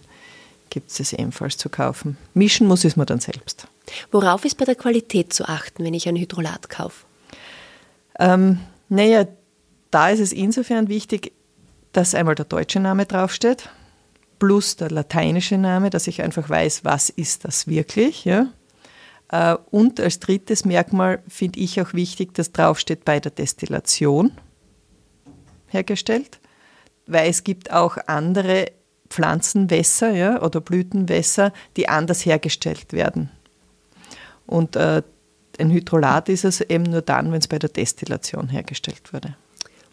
gibt 0.70 0.90
es 0.90 1.01
es 1.01 1.12
ebenfalls 1.12 1.59
zu 1.59 1.68
kaufen. 1.68 2.16
Mischen 2.33 2.66
muss 2.66 2.85
es 2.85 2.96
man 2.96 3.07
dann 3.07 3.20
selbst. 3.20 3.66
Worauf 4.11 4.46
ist 4.46 4.57
bei 4.57 4.64
der 4.64 4.75
Qualität 4.75 5.33
zu 5.33 5.44
achten, 5.44 5.85
wenn 5.85 5.92
ich 5.92 6.09
ein 6.09 6.16
Hydrolat 6.16 6.70
kaufe? 6.70 7.05
Ähm, 8.18 8.61
naja, 8.88 9.27
da 9.90 10.11
ist 10.11 10.20
es 10.20 10.33
insofern 10.33 10.88
wichtig, 10.88 11.33
dass 11.92 12.14
einmal 12.14 12.35
der 12.35 12.46
deutsche 12.46 12.81
Name 12.81 13.07
draufsteht, 13.07 13.68
plus 14.38 14.77
der 14.77 14.90
lateinische 14.90 15.59
Name, 15.59 15.90
dass 15.90 16.07
ich 16.07 16.22
einfach 16.22 16.48
weiß, 16.48 16.85
was 16.85 17.11
ist 17.11 17.44
das 17.44 17.66
wirklich. 17.66 18.25
Ja? 18.25 18.48
Äh, 19.31 19.57
und 19.70 20.01
als 20.01 20.20
drittes 20.20 20.64
Merkmal 20.64 21.22
finde 21.29 21.61
ich 21.61 21.81
auch 21.81 21.94
wichtig, 21.94 22.35
dass 22.35 22.53
draufsteht 22.53 23.05
bei 23.05 23.20
der 23.20 23.33
Destillation 23.33 24.33
hergestellt, 25.68 26.40
weil 27.07 27.31
es 27.31 27.44
gibt 27.44 27.72
auch 27.72 27.98
andere 28.07 28.72
Pflanzenwässer 29.09 30.11
ja, 30.12 30.42
oder 30.42 30.61
Blütenwässer, 30.61 31.53
die 31.77 31.88
anders 31.88 32.25
hergestellt 32.25 32.92
werden. 32.92 33.31
Und 34.46 34.77
äh, 34.77 35.03
ein 35.59 35.71
Hydrolat 35.71 36.29
ist 36.29 36.45
es 36.45 36.61
eben 36.61 36.85
nur 36.85 37.03
dann, 37.03 37.33
wenn 37.33 37.38
es 37.38 37.49
bei 37.49 37.59
der 37.59 37.69
Destillation 37.69 38.49
hergestellt 38.49 39.12
wurde. 39.12 39.37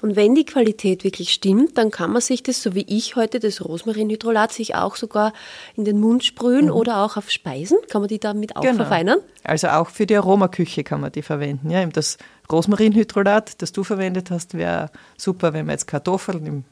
Und 0.01 0.15
wenn 0.15 0.33
die 0.33 0.45
Qualität 0.45 1.03
wirklich 1.03 1.33
stimmt, 1.33 1.77
dann 1.77 1.91
kann 1.91 2.11
man 2.11 2.21
sich 2.21 2.41
das, 2.41 2.63
so 2.63 2.73
wie 2.73 2.85
ich 2.87 3.17
heute, 3.17 3.39
das 3.39 3.63
Rosmarinhydrolat, 3.63 4.53
sich 4.53 4.75
auch 4.75 4.95
sogar 4.95 5.33
in 5.75 5.83
den 5.83 5.99
Mund 5.99 6.23
sprühen 6.23 6.65
mhm. 6.65 6.71
oder 6.71 7.03
auch 7.03 7.17
auf 7.17 7.29
Speisen. 7.29 7.77
Kann 7.89 8.01
man 8.01 8.07
die 8.07 8.19
damit 8.19 8.55
auch 8.55 8.61
genau. 8.61 8.75
verfeinern? 8.77 9.19
Also 9.43 9.67
auch 9.67 9.89
für 9.89 10.05
die 10.05 10.15
Aromaküche 10.15 10.85
kann 10.85 11.01
man 11.01 11.11
die 11.11 11.21
verwenden. 11.21 11.69
Ja, 11.69 11.85
das 11.85 12.17
Rosmarinhydrolat, 12.49 13.61
das 13.61 13.73
du 13.73 13.83
verwendet 13.83 14.31
hast, 14.31 14.53
wäre 14.53 14.89
super, 15.17 15.53
wenn 15.53 15.65
man 15.65 15.73
jetzt 15.73 15.87
Kartoffeln 15.87 16.45
im 16.45 16.63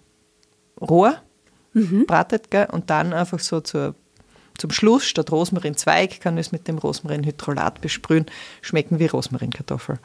Rohr 0.80 1.16
mhm. 1.74 2.06
bratet 2.06 2.50
gell? 2.50 2.68
und 2.72 2.90
dann 2.90 3.14
einfach 3.14 3.40
so 3.40 3.60
zur, 3.60 3.96
zum 4.58 4.72
Schluss 4.72 5.06
statt 5.06 5.32
Rosmarinzweig 5.32 6.20
kann 6.22 6.38
es 6.38 6.52
mit 6.52 6.68
dem 6.68 6.78
Rosmarinhydrolat 6.78 7.82
besprühen, 7.82 8.26
schmecken 8.62 9.00
wie 9.00 9.06
Rosmarinkartoffel. 9.06 10.00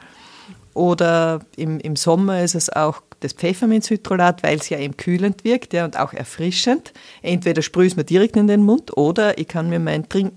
Oder 0.73 1.41
im, 1.55 1.79
im 1.79 1.95
Sommer 1.95 2.41
ist 2.41 2.55
es 2.55 2.69
auch 2.69 3.01
das 3.19 3.33
Pfefferminzhydrolat, 3.33 4.43
weil 4.43 4.57
es 4.57 4.69
ja 4.69 4.79
eben 4.79 4.97
kühlend 4.97 5.43
wirkt 5.43 5.73
ja, 5.73 5.85
und 5.85 5.97
auch 5.97 6.13
erfrischend. 6.13 6.93
Entweder 7.21 7.61
sprühe 7.61 7.85
ich 7.85 7.93
es 7.93 7.97
mir 7.97 8.03
direkt 8.03 8.35
in 8.35 8.47
den 8.47 8.63
Mund 8.63 8.95
oder 8.97 9.37
ich 9.37 9.47
kann 9.47 9.69
mir 9.69 9.79
mein, 9.79 10.09
Trink, 10.09 10.33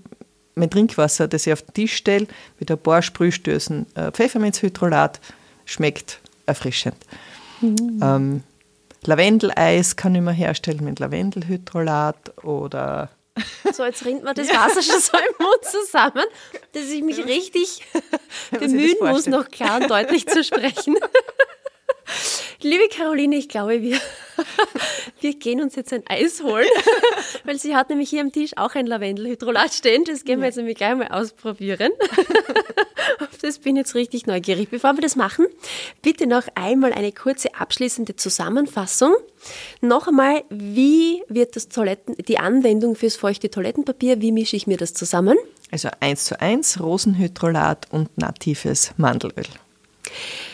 mein 0.55 0.69
Trinkwasser, 0.69 1.27
das 1.27 1.47
ich 1.47 1.53
auf 1.53 1.63
den 1.63 1.73
Tisch 1.73 1.95
stelle, 1.95 2.27
mit 2.59 2.71
ein 2.71 2.77
paar 2.77 3.01
Sprühstößen 3.01 3.87
äh, 3.95 4.11
Pfefferminzhydrolat, 4.11 5.19
schmeckt 5.65 6.19
erfrischend. 6.45 6.95
Mhm. 7.61 7.99
Ähm, 8.01 8.43
Lavendeleis 9.03 9.95
kann 9.95 10.15
ich 10.15 10.21
mir 10.21 10.31
herstellen 10.31 10.83
mit 10.83 10.99
Lavendelhydrolat 10.99 12.43
oder 12.43 13.09
so, 13.73 13.85
jetzt 13.85 14.05
rinnt 14.05 14.23
mir 14.23 14.33
das 14.33 14.49
Wasser 14.49 14.81
schon 14.81 14.99
so 14.99 15.17
im 15.17 15.45
Mund 15.45 15.63
zusammen, 15.63 16.25
dass 16.73 16.85
ich 16.89 17.01
mich 17.01 17.23
richtig 17.25 17.83
bemühen 18.51 18.97
muss, 19.01 19.27
noch 19.27 19.49
klar 19.49 19.81
und 19.81 19.89
deutlich 19.89 20.27
zu 20.27 20.43
sprechen. 20.43 20.97
Liebe 22.61 22.87
Caroline, 22.89 23.35
ich 23.35 23.49
glaube, 23.49 23.81
wir, 23.81 23.99
wir 25.21 25.33
gehen 25.35 25.61
uns 25.61 25.75
jetzt 25.75 25.93
ein 25.93 26.03
Eis 26.07 26.41
holen, 26.41 26.67
weil 27.43 27.59
sie 27.59 27.75
hat 27.75 27.89
nämlich 27.89 28.09
hier 28.09 28.21
am 28.21 28.31
Tisch 28.31 28.51
auch 28.55 28.75
ein 28.75 28.87
Lavendelhydrolat 28.87 29.73
stehen. 29.73 30.03
Das 30.05 30.23
gehen 30.23 30.39
wir 30.39 30.47
jetzt 30.47 30.57
nämlich 30.57 30.77
gleich 30.77 30.95
mal 30.95 31.09
ausprobieren. 31.09 31.91
Auf 33.19 33.37
das 33.41 33.59
bin 33.59 33.75
ich 33.75 33.81
jetzt 33.81 33.95
richtig 33.95 34.25
neugierig. 34.25 34.69
Bevor 34.69 34.95
wir 34.95 35.01
das 35.01 35.15
machen, 35.15 35.45
bitte 36.01 36.27
noch 36.27 36.43
einmal 36.55 36.93
eine 36.93 37.11
kurze 37.11 37.53
abschließende 37.55 38.15
Zusammenfassung. 38.15 39.15
Noch 39.81 40.07
einmal, 40.07 40.43
wie 40.49 41.23
wird 41.27 41.55
das 41.55 41.69
Toiletten, 41.69 42.15
die 42.27 42.39
Anwendung 42.39 42.95
fürs 42.95 43.15
feuchte 43.15 43.49
Toilettenpapier, 43.49 44.21
wie 44.21 44.31
mische 44.31 44.55
ich 44.55 44.67
mir 44.67 44.77
das 44.77 44.93
zusammen? 44.93 45.37
Also 45.71 45.89
1 45.99 46.25
zu 46.25 46.39
1 46.39 46.79
Rosenhydrolat 46.79 47.87
und 47.91 48.17
natives 48.17 48.91
Mandelöl. 48.97 49.45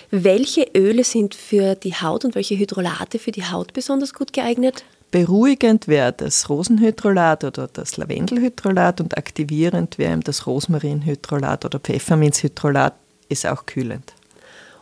Welche 0.10 0.68
Öle 0.76 1.04
sind 1.04 1.36
für 1.36 1.76
die 1.76 1.96
Haut 1.96 2.26
und 2.26 2.36
welche 2.36 2.58
Hydrolate 2.58 3.20
für 3.20 3.32
die 3.32 3.46
Haut 3.46 3.74
besonders 3.74 4.14
gut 4.14 4.34
geeignet? 4.34 4.84
Beruhigend 5.14 5.88
wäre 5.88 6.12
das 6.12 6.50
Rosenhydrolat 6.50 7.44
oder 7.44 7.68
das 7.68 7.98
Lavendelhydrolat 7.98 9.00
und 9.00 9.16
aktivierend 9.16 10.00
wäre 10.00 10.18
das 10.18 10.48
Rosmarinhydrolat 10.48 11.66
oder 11.66 11.80
Pfefferminzhydrolat, 11.80 12.96
ist 13.30 13.46
auch 13.46 13.68
kühlend. 13.68 14.16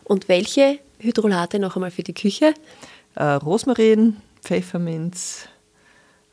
Und 0.04 0.30
welche 0.30 0.78
Hydrolate 1.00 1.58
noch 1.58 1.76
einmal 1.76 1.90
für 1.90 2.02
die 2.02 2.14
Küche? 2.14 2.54
Äh, 3.14 3.24
Rosmarin, 3.24 4.22
Pfefferminz, 4.42 5.48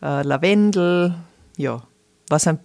äh, 0.01 0.21
Lavendel, 0.23 1.15
ja, 1.57 1.83
was 2.29 2.47
einem 2.47 2.59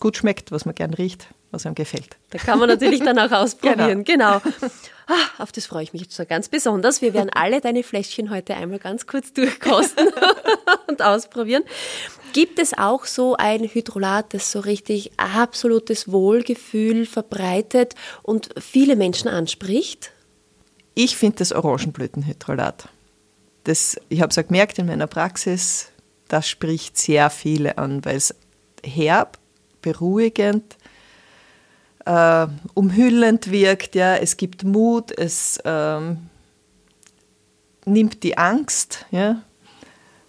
gut 0.00 0.16
schmeckt, 0.16 0.50
was 0.50 0.64
man 0.64 0.74
gern 0.74 0.92
riecht, 0.92 1.28
was 1.50 1.66
einem 1.66 1.74
gefällt. 1.74 2.16
Da 2.30 2.38
kann 2.38 2.58
man 2.58 2.68
natürlich 2.68 3.00
dann 3.00 3.18
auch 3.18 3.30
ausprobieren, 3.32 4.04
genau. 4.04 4.40
genau. 4.40 4.70
Ah, 5.06 5.42
auf 5.42 5.50
das 5.50 5.66
freue 5.66 5.82
ich 5.82 5.92
mich 5.92 6.02
jetzt 6.02 6.14
so 6.14 6.24
ganz 6.24 6.48
besonders. 6.48 7.02
Wir 7.02 7.14
werden 7.14 7.30
alle 7.34 7.60
deine 7.60 7.82
Fläschchen 7.82 8.30
heute 8.30 8.54
einmal 8.54 8.78
ganz 8.78 9.06
kurz 9.06 9.32
durchkosten 9.32 10.06
und 10.86 11.02
ausprobieren. 11.02 11.64
Gibt 12.32 12.60
es 12.60 12.78
auch 12.78 13.06
so 13.06 13.34
ein 13.36 13.64
Hydrolat, 13.64 14.32
das 14.34 14.52
so 14.52 14.60
richtig 14.60 15.10
absolutes 15.16 16.12
Wohlgefühl 16.12 17.06
verbreitet 17.06 17.96
und 18.22 18.50
viele 18.60 18.94
Menschen 18.94 19.26
anspricht? 19.26 20.12
Ich 20.94 21.16
finde 21.16 21.38
das 21.38 21.52
Orangenblütenhydrolat. 21.52 22.88
Das, 23.64 23.96
ich 24.08 24.20
habe 24.20 24.30
es 24.30 24.38
auch 24.38 24.46
gemerkt 24.46 24.78
in 24.78 24.86
meiner 24.86 25.08
Praxis, 25.08 25.90
das 26.28 26.48
spricht 26.48 26.96
sehr 26.96 27.30
viele 27.30 27.78
an, 27.78 28.04
weil 28.04 28.16
es 28.16 28.34
herb, 28.84 29.38
beruhigend, 29.82 30.76
äh, 32.04 32.46
umhüllend 32.74 33.50
wirkt. 33.50 33.94
Ja. 33.94 34.16
Es 34.16 34.36
gibt 34.36 34.64
Mut, 34.64 35.10
es 35.16 35.58
ähm, 35.64 36.18
nimmt 37.84 38.22
die 38.22 38.38
Angst. 38.38 39.06
Ja. 39.10 39.42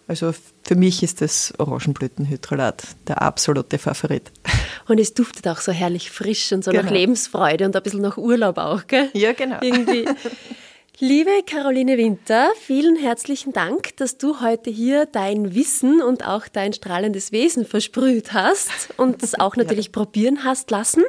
Also 0.07 0.33
für 0.63 0.75
mich 0.75 1.03
ist 1.03 1.21
das 1.21 1.53
Orangenblütenhydrolat 1.57 2.83
der 3.07 3.21
absolute 3.21 3.77
Favorit. 3.77 4.31
Und 4.87 4.99
es 4.99 5.13
duftet 5.13 5.47
auch 5.47 5.59
so 5.59 5.71
herrlich 5.71 6.11
frisch 6.11 6.51
und 6.51 6.63
so 6.63 6.71
genau. 6.71 6.83
nach 6.83 6.91
Lebensfreude 6.91 7.65
und 7.65 7.75
ein 7.75 7.83
bisschen 7.83 8.01
nach 8.01 8.17
Urlaub 8.17 8.57
auch, 8.57 8.87
gell? 8.87 9.09
Ja, 9.13 9.31
genau. 9.33 9.59
Irgendwie. 9.61 10.05
Liebe 10.99 11.31
Caroline 11.47 11.97
Winter, 11.97 12.51
vielen 12.59 12.95
herzlichen 12.95 13.53
Dank, 13.53 13.95
dass 13.97 14.17
du 14.17 14.41
heute 14.41 14.69
hier 14.69 15.07
dein 15.07 15.55
Wissen 15.55 16.01
und 16.01 16.27
auch 16.27 16.47
dein 16.47 16.73
strahlendes 16.73 17.31
Wesen 17.31 17.65
versprüht 17.65 18.33
hast 18.33 18.69
und 18.97 19.23
es 19.23 19.39
auch 19.39 19.55
natürlich 19.57 19.87
ja. 19.87 19.91
probieren 19.93 20.43
hast 20.43 20.69
lassen. 20.69 21.03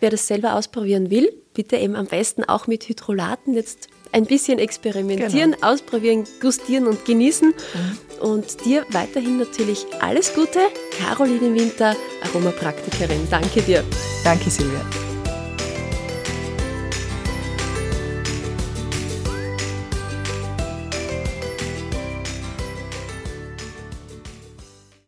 Wer 0.00 0.10
das 0.10 0.26
selber 0.26 0.54
ausprobieren 0.54 1.10
will, 1.10 1.30
bitte 1.52 1.76
eben 1.76 1.94
am 1.94 2.06
besten 2.06 2.44
auch 2.44 2.66
mit 2.66 2.88
Hydrolaten 2.88 3.54
jetzt 3.54 3.88
ein 4.12 4.24
bisschen 4.24 4.58
experimentieren, 4.58 5.52
genau. 5.52 5.66
ausprobieren, 5.66 6.24
gustieren 6.40 6.86
und 6.86 7.04
genießen. 7.04 7.48
Mhm. 7.48 7.98
Und 8.20 8.64
dir 8.64 8.86
weiterhin 8.92 9.38
natürlich 9.38 9.84
alles 10.00 10.32
Gute. 10.32 10.60
Caroline 10.96 11.54
Winter, 11.54 11.96
Aromapraktikerin. 12.22 13.26
Danke 13.28 13.60
dir. 13.60 13.84
Danke, 14.22 14.48
Silvia. 14.48 14.80